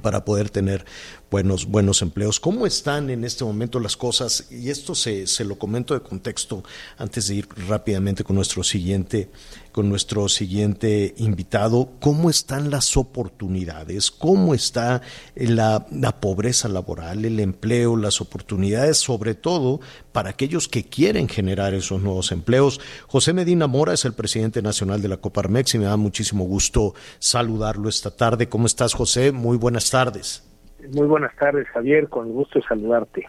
[0.00, 0.86] para poder tener
[1.32, 2.38] buenos, buenos empleos.
[2.38, 4.48] ¿Cómo están en este momento las cosas?
[4.50, 6.62] Y esto se, se lo comento de contexto
[6.98, 9.30] antes de ir rápidamente con nuestro siguiente
[9.72, 15.00] con nuestro siguiente invitado, cómo están las oportunidades, cómo está
[15.34, 19.80] la, la, pobreza laboral, el empleo, las oportunidades, sobre todo
[20.12, 22.82] para aquellos que quieren generar esos nuevos empleos.
[23.06, 26.94] José Medina Mora es el presidente nacional de la Coparmex y me da muchísimo gusto
[27.18, 28.50] saludarlo esta tarde.
[28.50, 29.32] ¿Cómo estás, José?
[29.32, 30.51] Muy buenas tardes.
[30.90, 33.26] Muy buenas tardes, Javier, con gusto de saludarte.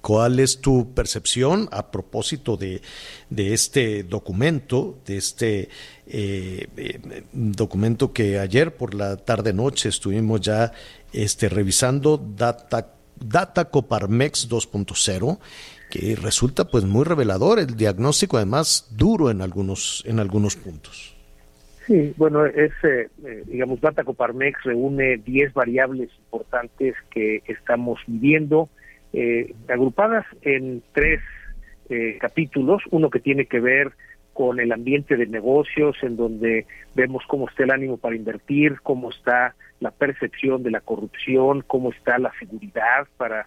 [0.00, 2.82] ¿Cuál es tu percepción a propósito de,
[3.30, 5.68] de este documento, de este
[6.08, 10.72] eh, eh, documento que ayer por la tarde-noche estuvimos ya
[11.12, 15.38] este, revisando, Data, Data Coparmex 2.0?
[15.88, 21.14] que resulta pues muy revelador, el diagnóstico además duro en algunos, en algunos puntos.
[21.86, 23.10] Sí, bueno, es, eh,
[23.44, 28.70] digamos, Data Coparmex reúne 10 variables importantes que estamos midiendo,
[29.12, 31.20] eh, agrupadas en tres
[31.90, 33.92] eh, capítulos, uno que tiene que ver
[34.32, 39.10] con el ambiente de negocios, en donde vemos cómo está el ánimo para invertir, cómo
[39.10, 43.46] está la percepción de la corrupción, cómo está la seguridad para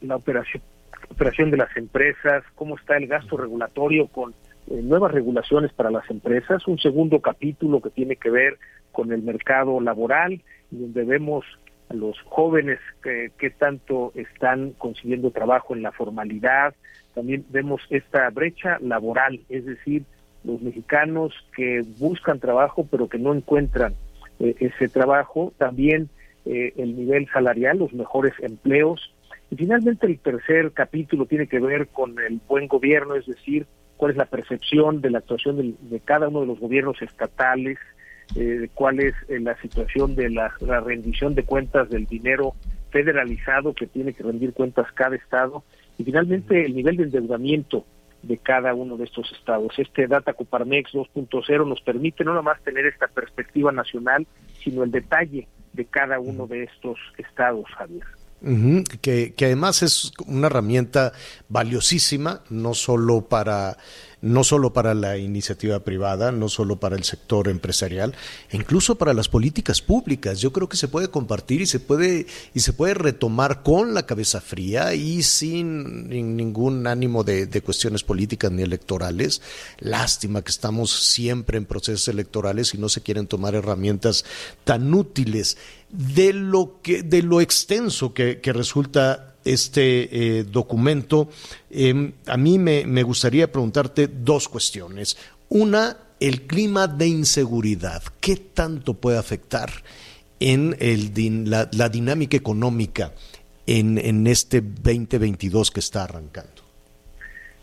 [0.00, 0.62] la operación
[1.10, 4.32] operación de las empresas, cómo está el gasto regulatorio con
[4.70, 8.58] eh, nuevas regulaciones para las empresas, un segundo capítulo que tiene que ver
[8.90, 11.44] con el mercado laboral, donde vemos
[11.90, 16.74] los jóvenes que, que tanto están consiguiendo trabajo en la formalidad,
[17.14, 20.04] también vemos esta brecha laboral, es decir,
[20.44, 23.94] los mexicanos que buscan trabajo pero que no encuentran
[24.40, 26.08] eh, ese trabajo, también
[26.44, 29.14] eh, el nivel salarial, los mejores empleos.
[29.50, 33.66] Y finalmente el tercer capítulo tiene que ver con el buen gobierno, es decir,
[33.96, 37.78] cuál es la percepción de la actuación de, cada uno de los gobiernos estatales,
[38.36, 42.54] eh, cuál es la situación de la, la rendición de cuentas del dinero
[42.90, 45.64] federalizado que tiene que rendir cuentas cada estado
[45.98, 47.84] y finalmente el nivel de endeudamiento
[48.22, 49.72] de cada uno de estos estados.
[49.78, 54.26] Este Data Coparmex 2.0 nos permite no nada más tener esta perspectiva nacional,
[54.62, 58.04] sino el detalle de cada uno de estos estados, Javier.
[59.02, 61.12] que, que además es una herramienta
[61.48, 63.76] valiosísima, no solo para
[64.24, 68.14] no solo para la iniciativa privada, no solo para el sector empresarial,
[68.48, 70.40] e incluso para las políticas públicas.
[70.40, 74.06] Yo creo que se puede compartir y se puede y se puede retomar con la
[74.06, 79.42] cabeza fría y sin ningún ánimo de, de cuestiones políticas ni electorales.
[79.78, 84.24] Lástima que estamos siempre en procesos electorales y no se quieren tomar herramientas
[84.64, 85.58] tan útiles
[85.90, 91.28] de lo que de lo extenso que, que resulta este eh, documento,
[91.70, 95.16] em, a mí me, me, gustaría preguntarte dos cuestiones.
[95.48, 98.02] Una, el clima de inseguridad.
[98.20, 99.70] ¿Qué tanto puede afectar
[100.40, 103.12] en el, la, la dinámica económica
[103.66, 106.62] en, en este 2022 que está arrancando?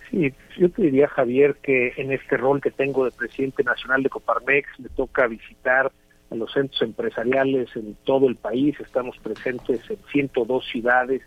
[0.09, 4.09] Sí, yo te diría, Javier, que en este rol que tengo de presidente nacional de
[4.09, 5.91] Coparmex, me toca visitar
[6.29, 8.77] a los centros empresariales en todo el país.
[8.79, 11.21] Estamos presentes en 102 ciudades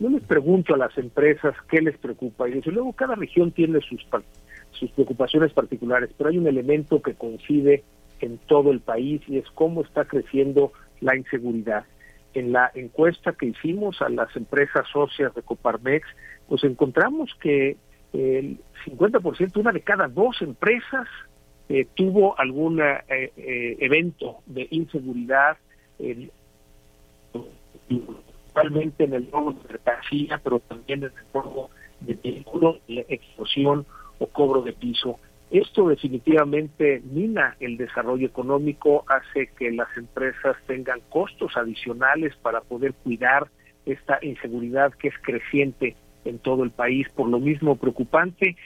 [0.00, 3.80] yo les pregunto a las empresas qué les preocupa y desde luego cada región tiene
[3.82, 4.04] sus,
[4.72, 7.84] sus preocupaciones particulares, pero hay un elemento que coincide
[8.20, 11.84] en todo el país y es cómo está creciendo la inseguridad.
[12.32, 16.06] En la encuesta que hicimos a las empresas socias de Coparmex,
[16.48, 17.76] pues encontramos que
[18.14, 21.08] el 50%, una de cada dos empresas,
[21.68, 25.56] eh, tuvo algún eh, eh, evento de inseguridad
[28.52, 31.70] principalmente en el robo de mercancía, pero también en el robo
[32.00, 33.86] de vehículos, explosión
[34.18, 35.18] o cobro de piso.
[35.50, 42.94] Esto definitivamente mina el desarrollo económico, hace que las empresas tengan costos adicionales para poder
[42.94, 43.48] cuidar
[43.84, 48.56] esta inseguridad que es creciente en todo el país, por lo mismo preocupante.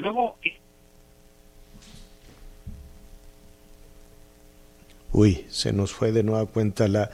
[0.00, 0.36] luego
[5.12, 7.10] Uy, se nos fue de nueva cuenta la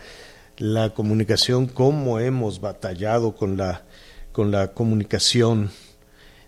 [0.63, 3.85] la comunicación, cómo hemos batallado con la,
[4.31, 5.73] con la comunicación.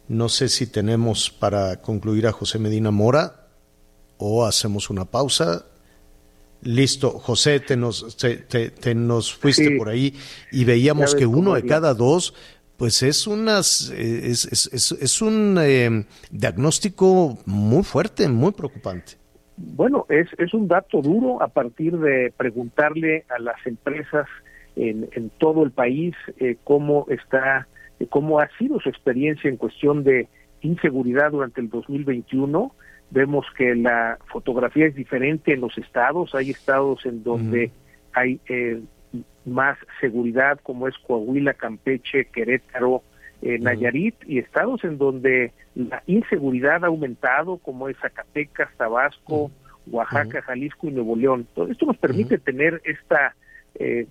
[0.06, 3.48] No sé si tenemos para concluir a José Medina Mora
[4.16, 5.66] o hacemos una pausa.
[6.62, 10.14] Listo, José, te nos, te, nos fuiste por ahí
[10.52, 12.34] y veíamos que uno de cada dos,
[12.76, 19.23] pues es, unas, es, es, es, un eh, diagnóstico muy fuerte, muy preocupante.
[19.56, 24.26] Bueno, es, es un dato duro a partir de preguntarle a las empresas
[24.76, 27.68] en, en todo el país eh, cómo está,
[28.00, 30.28] eh, cómo ha sido su experiencia en cuestión de
[30.62, 32.74] inseguridad durante el 2021.
[33.10, 36.34] Vemos que la fotografía es diferente en los estados.
[36.34, 37.70] Hay estados en donde
[38.12, 38.80] hay eh,
[39.44, 43.02] más seguridad, como es Coahuila, Campeche, Querétaro,
[43.44, 49.50] Nayarit, y estados en donde la inseguridad ha aumentado, como es Zacatecas, Tabasco,
[49.86, 51.46] Oaxaca, Jalisco y Nuevo León.
[51.54, 53.34] Todo esto nos permite tener esta
[53.74, 54.06] eh,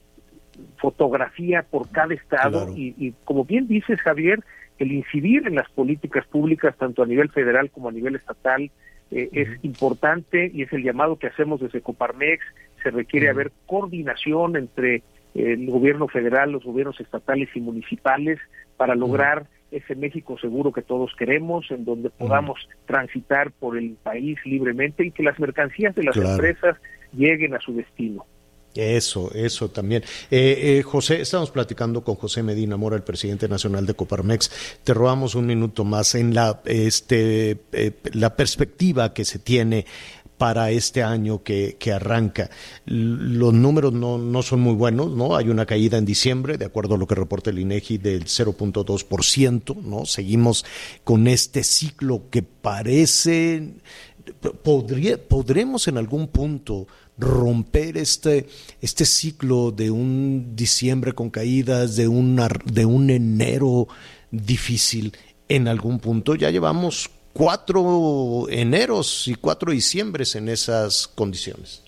[0.77, 4.43] fotografía por cada estado y, como bien dices, Javier,
[4.77, 8.69] el incidir en las políticas públicas, tanto a nivel federal como a nivel estatal,
[9.11, 12.43] eh, es importante y es el llamado que hacemos desde Coparmex.
[12.84, 15.01] Se requiere haber coordinación entre
[15.34, 18.39] el gobierno federal, los gobiernos estatales y municipales
[18.78, 24.38] para lograr ese México seguro que todos queremos, en donde podamos transitar por el país
[24.45, 26.78] libremente y que las mercancías de las empresas
[27.11, 28.26] lleguen a su destino.
[28.76, 30.03] Eso, eso también.
[30.32, 34.80] Eh, eh, José, estamos platicando con José Medina Mora, el presidente nacional de Coparmex.
[34.84, 39.86] Te robamos un minuto más en la, este, eh, la perspectiva que se tiene
[40.38, 42.49] para este año que, que arranca.
[42.86, 45.36] Los números no, no, son muy buenos, ¿no?
[45.36, 49.81] Hay una caída en diciembre, de acuerdo a lo que reporta el INEGI, del 0.2%,
[49.84, 50.05] ¿no?
[50.05, 50.65] Seguimos
[51.03, 53.73] con este ciclo que parece,
[54.63, 58.47] podría, podremos en algún punto romper este,
[58.81, 63.88] este ciclo de un diciembre con caídas, de, una, de un enero
[64.31, 65.13] difícil
[65.47, 66.36] en algún punto.
[66.36, 71.84] Ya llevamos cuatro eneros y cuatro diciembres en esas condiciones.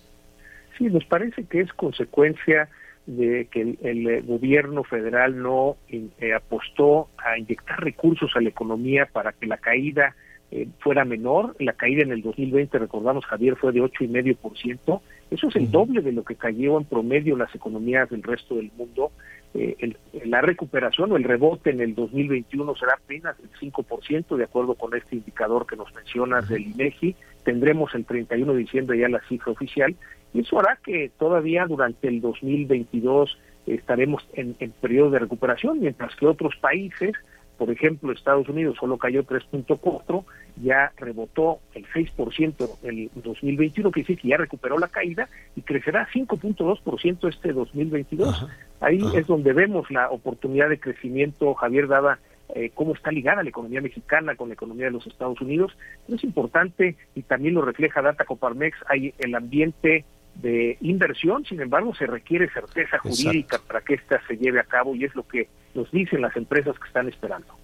[0.77, 2.67] Sí, nos parece que es consecuencia
[3.05, 9.31] de que el, gobierno federal no eh, apostó a inyectar recursos a la economía para
[9.31, 10.15] que la caída
[10.51, 11.55] eh, fuera menor.
[11.59, 15.01] La caída en el 2020, recordamos, Javier, fue de ocho y medio por ciento.
[15.29, 18.71] Eso es el doble de lo que cayó en promedio las economías del resto del
[18.75, 19.11] mundo.
[19.57, 19.95] Eh,
[20.25, 24.93] la recuperación o el rebote en el 2021 será apenas el 5%, de acuerdo con
[24.95, 27.15] este indicador que nos mencionas del INEGI.
[27.43, 29.95] Tendremos el 31 de diciembre ya la cifra oficial
[30.33, 36.13] y eso hará que todavía durante el 2022 estaremos en, en periodo de recuperación, mientras
[36.17, 37.13] que otros países
[37.57, 40.23] por ejemplo, Estados Unidos solo cayó 3.4,
[40.61, 46.07] ya rebotó el 6% el 2021, que dice que ya recuperó la caída y crecerá
[46.13, 48.47] 5.2% este 2022.
[48.85, 52.19] Ahí es donde vemos la oportunidad de crecimiento, Javier, dada
[52.53, 55.75] eh, cómo está ligada la economía mexicana con la economía de los Estados Unidos.
[56.07, 60.05] es importante y también lo refleja Data Coparmex, hay el ambiente
[60.35, 64.93] de inversión, sin embargo, se requiere certeza jurídica para que ésta se lleve a cabo
[64.93, 67.55] y es lo que nos dicen las empresas que están esperando.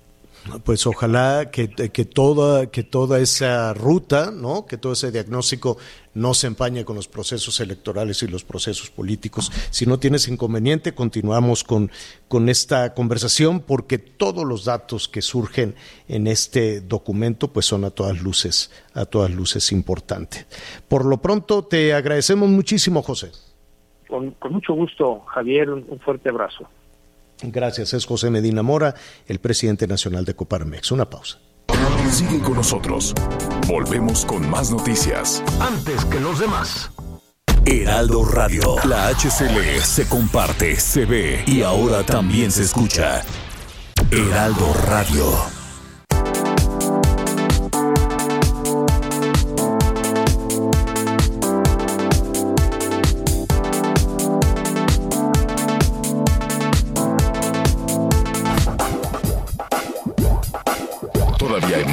[0.63, 4.65] Pues ojalá que, que, toda, que toda esa ruta, ¿no?
[4.65, 5.77] que todo ese diagnóstico
[6.15, 9.51] no se empañe con los procesos electorales y los procesos políticos.
[9.69, 11.91] Si no tienes inconveniente, continuamos con,
[12.27, 15.75] con esta conversación porque todos los datos que surgen
[16.07, 20.47] en este documento pues son a todas luces, a todas luces importantes.
[20.87, 23.31] Por lo pronto, te agradecemos muchísimo, José.
[24.07, 26.67] Con, mucho gusto, Javier, un fuerte abrazo.
[27.43, 28.95] Gracias, es José Medina Mora,
[29.27, 30.91] el presidente nacional de Coparmex.
[30.91, 31.39] Una pausa.
[32.11, 33.13] Sigue con nosotros.
[33.67, 35.43] Volvemos con más noticias.
[35.59, 36.91] Antes que los demás.
[37.65, 38.75] Heraldo Radio.
[38.85, 43.21] La HCL se comparte, se ve y ahora también se escucha.
[44.11, 45.60] Heraldo Radio.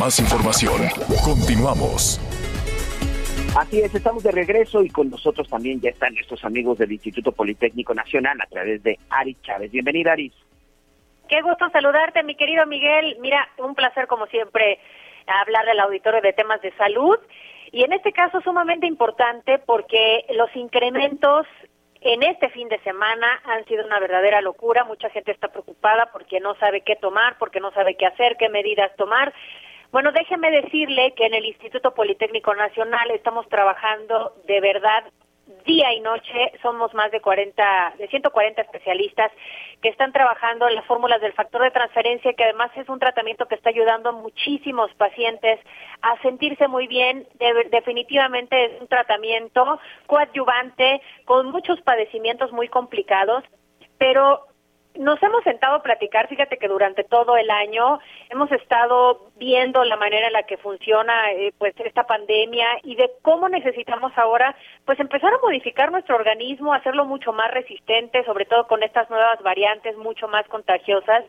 [0.08, 0.80] Más información.
[1.22, 2.18] Continuamos.
[3.58, 7.30] Así es, estamos de regreso y con nosotros también ya están nuestros amigos del Instituto
[7.30, 9.70] Politécnico Nacional a través de Ari Chávez.
[9.70, 10.32] Bienvenida, Aris.
[11.28, 13.18] Qué gusto saludarte, mi querido Miguel.
[13.20, 14.78] Mira, un placer como siempre
[15.26, 17.18] hablar del auditorio de temas de salud
[17.70, 21.46] y en este caso sumamente importante porque los incrementos
[22.00, 24.84] en este fin de semana han sido una verdadera locura.
[24.84, 28.48] Mucha gente está preocupada porque no sabe qué tomar, porque no sabe qué hacer, qué
[28.48, 29.34] medidas tomar.
[29.90, 35.04] Bueno, déjeme decirle que en el Instituto Politécnico Nacional estamos trabajando de verdad
[35.64, 36.52] día y noche.
[36.60, 39.32] Somos más de 40, de 140 especialistas
[39.80, 43.46] que están trabajando en las fórmulas del factor de transferencia, que además es un tratamiento
[43.46, 45.58] que está ayudando a muchísimos pacientes
[46.02, 47.26] a sentirse muy bien.
[47.70, 53.42] definitivamente es un tratamiento coadyuvante con muchos padecimientos muy complicados,
[53.96, 54.44] pero
[54.98, 59.96] nos hemos sentado a platicar, fíjate que durante todo el año hemos estado viendo la
[59.96, 64.98] manera en la que funciona eh, pues esta pandemia y de cómo necesitamos ahora pues
[64.98, 69.96] empezar a modificar nuestro organismo, hacerlo mucho más resistente, sobre todo con estas nuevas variantes
[69.96, 71.24] mucho más contagiosas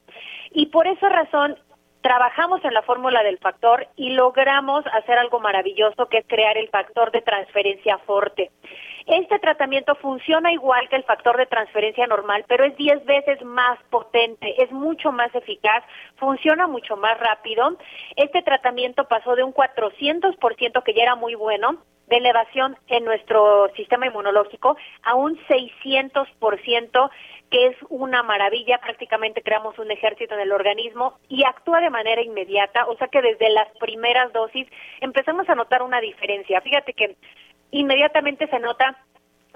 [0.51, 1.55] y por esa razón
[2.01, 6.70] trabajamos en la fórmula del factor y logramos hacer algo maravilloso que es crear el
[6.70, 8.51] factor de transferencia forte.
[9.10, 13.80] Este tratamiento funciona igual que el factor de transferencia normal, pero es 10 veces más
[13.89, 15.84] potente, es mucho más eficaz,
[16.18, 17.76] funciona mucho más rápido.
[18.16, 23.72] Este tratamiento pasó de un 400% que ya era muy bueno, de elevación en nuestro
[23.76, 27.10] sistema inmunológico a un 600%,
[27.49, 32.22] que es una maravilla, prácticamente creamos un ejército en el organismo y actúa de manera
[32.22, 34.68] inmediata, o sea que desde las primeras dosis
[35.01, 36.62] empezamos a notar una diferencia.
[36.62, 37.16] Fíjate que
[37.72, 38.97] inmediatamente se nota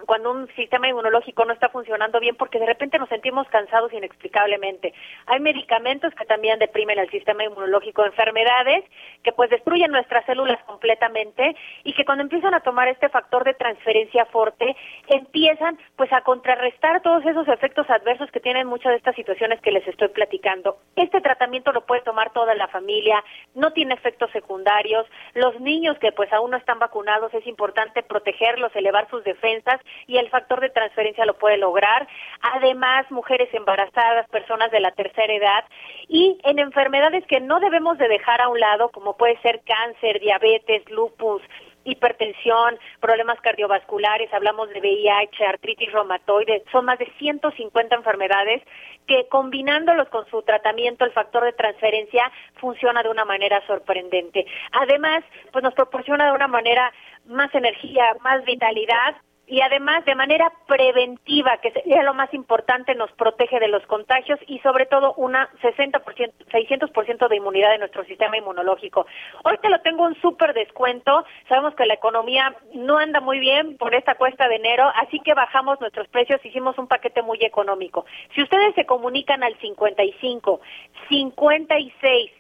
[0.06, 4.94] cuando un sistema inmunológico no está funcionando bien porque de repente nos sentimos cansados inexplicablemente.
[5.28, 8.84] Hay medicamentos que también deprimen el sistema inmunológico, enfermedades
[9.24, 13.54] que pues destruyen nuestras células completamente y que cuando empiezan a tomar este factor de
[13.54, 14.76] transferencia fuerte
[15.08, 19.72] empiezan pues a contrarrestar todos esos efectos adversos que tienen muchas de estas situaciones que
[19.72, 20.78] les estoy platicando.
[20.96, 23.24] Este tratamiento lo puede tomar toda la familia,
[23.56, 25.06] no tiene efectos secundarios.
[25.34, 30.18] Los niños que pues aún no están vacunados es importante protegerlos, elevar sus defensas y
[30.18, 32.08] el factor de transferencia lo puede lograr.
[32.42, 35.66] Además, mujeres embarazadas, personas de la tercera edad
[36.08, 40.20] y en enfermedades que no debemos de dejar a un lado, como puede ser cáncer,
[40.20, 41.42] diabetes, lupus,
[41.86, 48.62] hipertensión, problemas cardiovasculares, hablamos de VIH, artritis reumatoide, son más de 150 enfermedades
[49.08, 54.46] que combinándolos con su tratamiento, el factor de transferencia funciona de una manera sorprendente.
[54.72, 56.92] Además, pues nos proporciona de una manera
[57.26, 59.16] más energía, más vitalidad
[59.46, 64.40] y además de manera preventiva, que sería lo más importante, nos protege de los contagios
[64.48, 66.02] y sobre todo una 60%,
[66.50, 69.06] 600% de inmunidad de nuestro sistema inmunológico.
[69.44, 73.78] Hoy te lo tengo un súper descuento, sabemos que la economía no anda muy bien
[73.78, 78.06] por esta cuesta de enero, así que bajamos nuestros precios, hicimos un paquete muy económico.
[78.34, 80.62] Si ustedes se comunican al 55,
[81.10, 82.32] 56,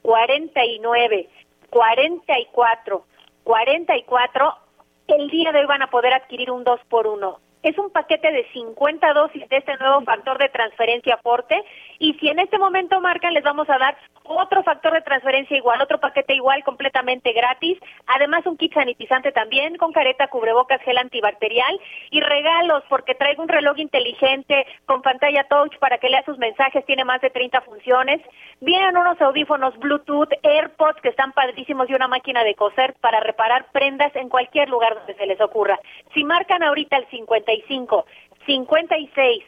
[0.00, 1.28] 49,
[1.68, 3.04] 44,
[3.44, 4.65] 44,
[5.08, 8.30] el día de hoy van a poder adquirir un 2 por 1 es un paquete
[8.30, 11.60] de 50 dosis de este nuevo factor de transferencia Forte
[11.98, 15.82] y si en este momento marcan les vamos a dar otro factor de transferencia igual,
[15.82, 21.80] otro paquete igual completamente gratis, además un kit sanitizante también con careta, cubrebocas, gel antibacterial
[22.10, 26.86] y regalos porque traigo un reloj inteligente con pantalla touch para que lea sus mensajes,
[26.86, 28.20] tiene más de 30 funciones,
[28.60, 33.66] vienen unos audífonos Bluetooth, AirPods que están padrísimos y una máquina de coser para reparar
[33.72, 35.80] prendas en cualquier lugar donde se les ocurra.
[36.14, 38.06] Si marcan ahorita el 50 55,
[38.46, 39.44] 56,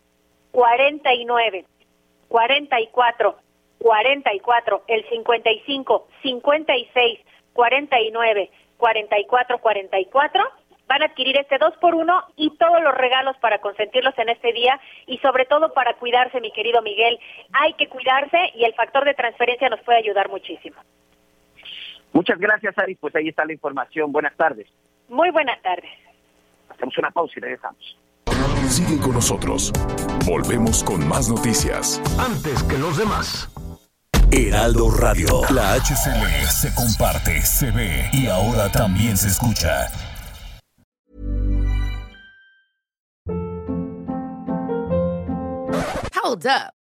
[0.50, 1.64] 49,
[2.28, 3.36] 44,
[3.78, 7.20] 44, el 55, 56,
[7.52, 10.44] 49, 44, 44,
[10.86, 14.52] van a adquirir este 2 por 1 y todos los regalos para consentirlos en este
[14.52, 17.18] día y sobre todo para cuidarse, mi querido Miguel.
[17.52, 20.76] Hay que cuidarse y el factor de transferencia nos puede ayudar muchísimo.
[22.12, 22.94] Muchas gracias, Ari.
[22.94, 24.11] Pues ahí está la información.
[24.12, 24.66] Buenas tardes.
[25.09, 26.07] Muy buenas tardes.
[26.68, 27.96] Hacemos una pausa y regresamos.
[28.68, 29.72] Sigue con nosotros.
[30.26, 32.00] Volvemos con más noticias.
[32.18, 33.48] Antes que los demás.
[34.30, 35.40] Heraldo Radio.
[35.50, 39.88] La HCL se comparte, se ve y ahora también se escucha.
[46.22, 46.77] Hold up.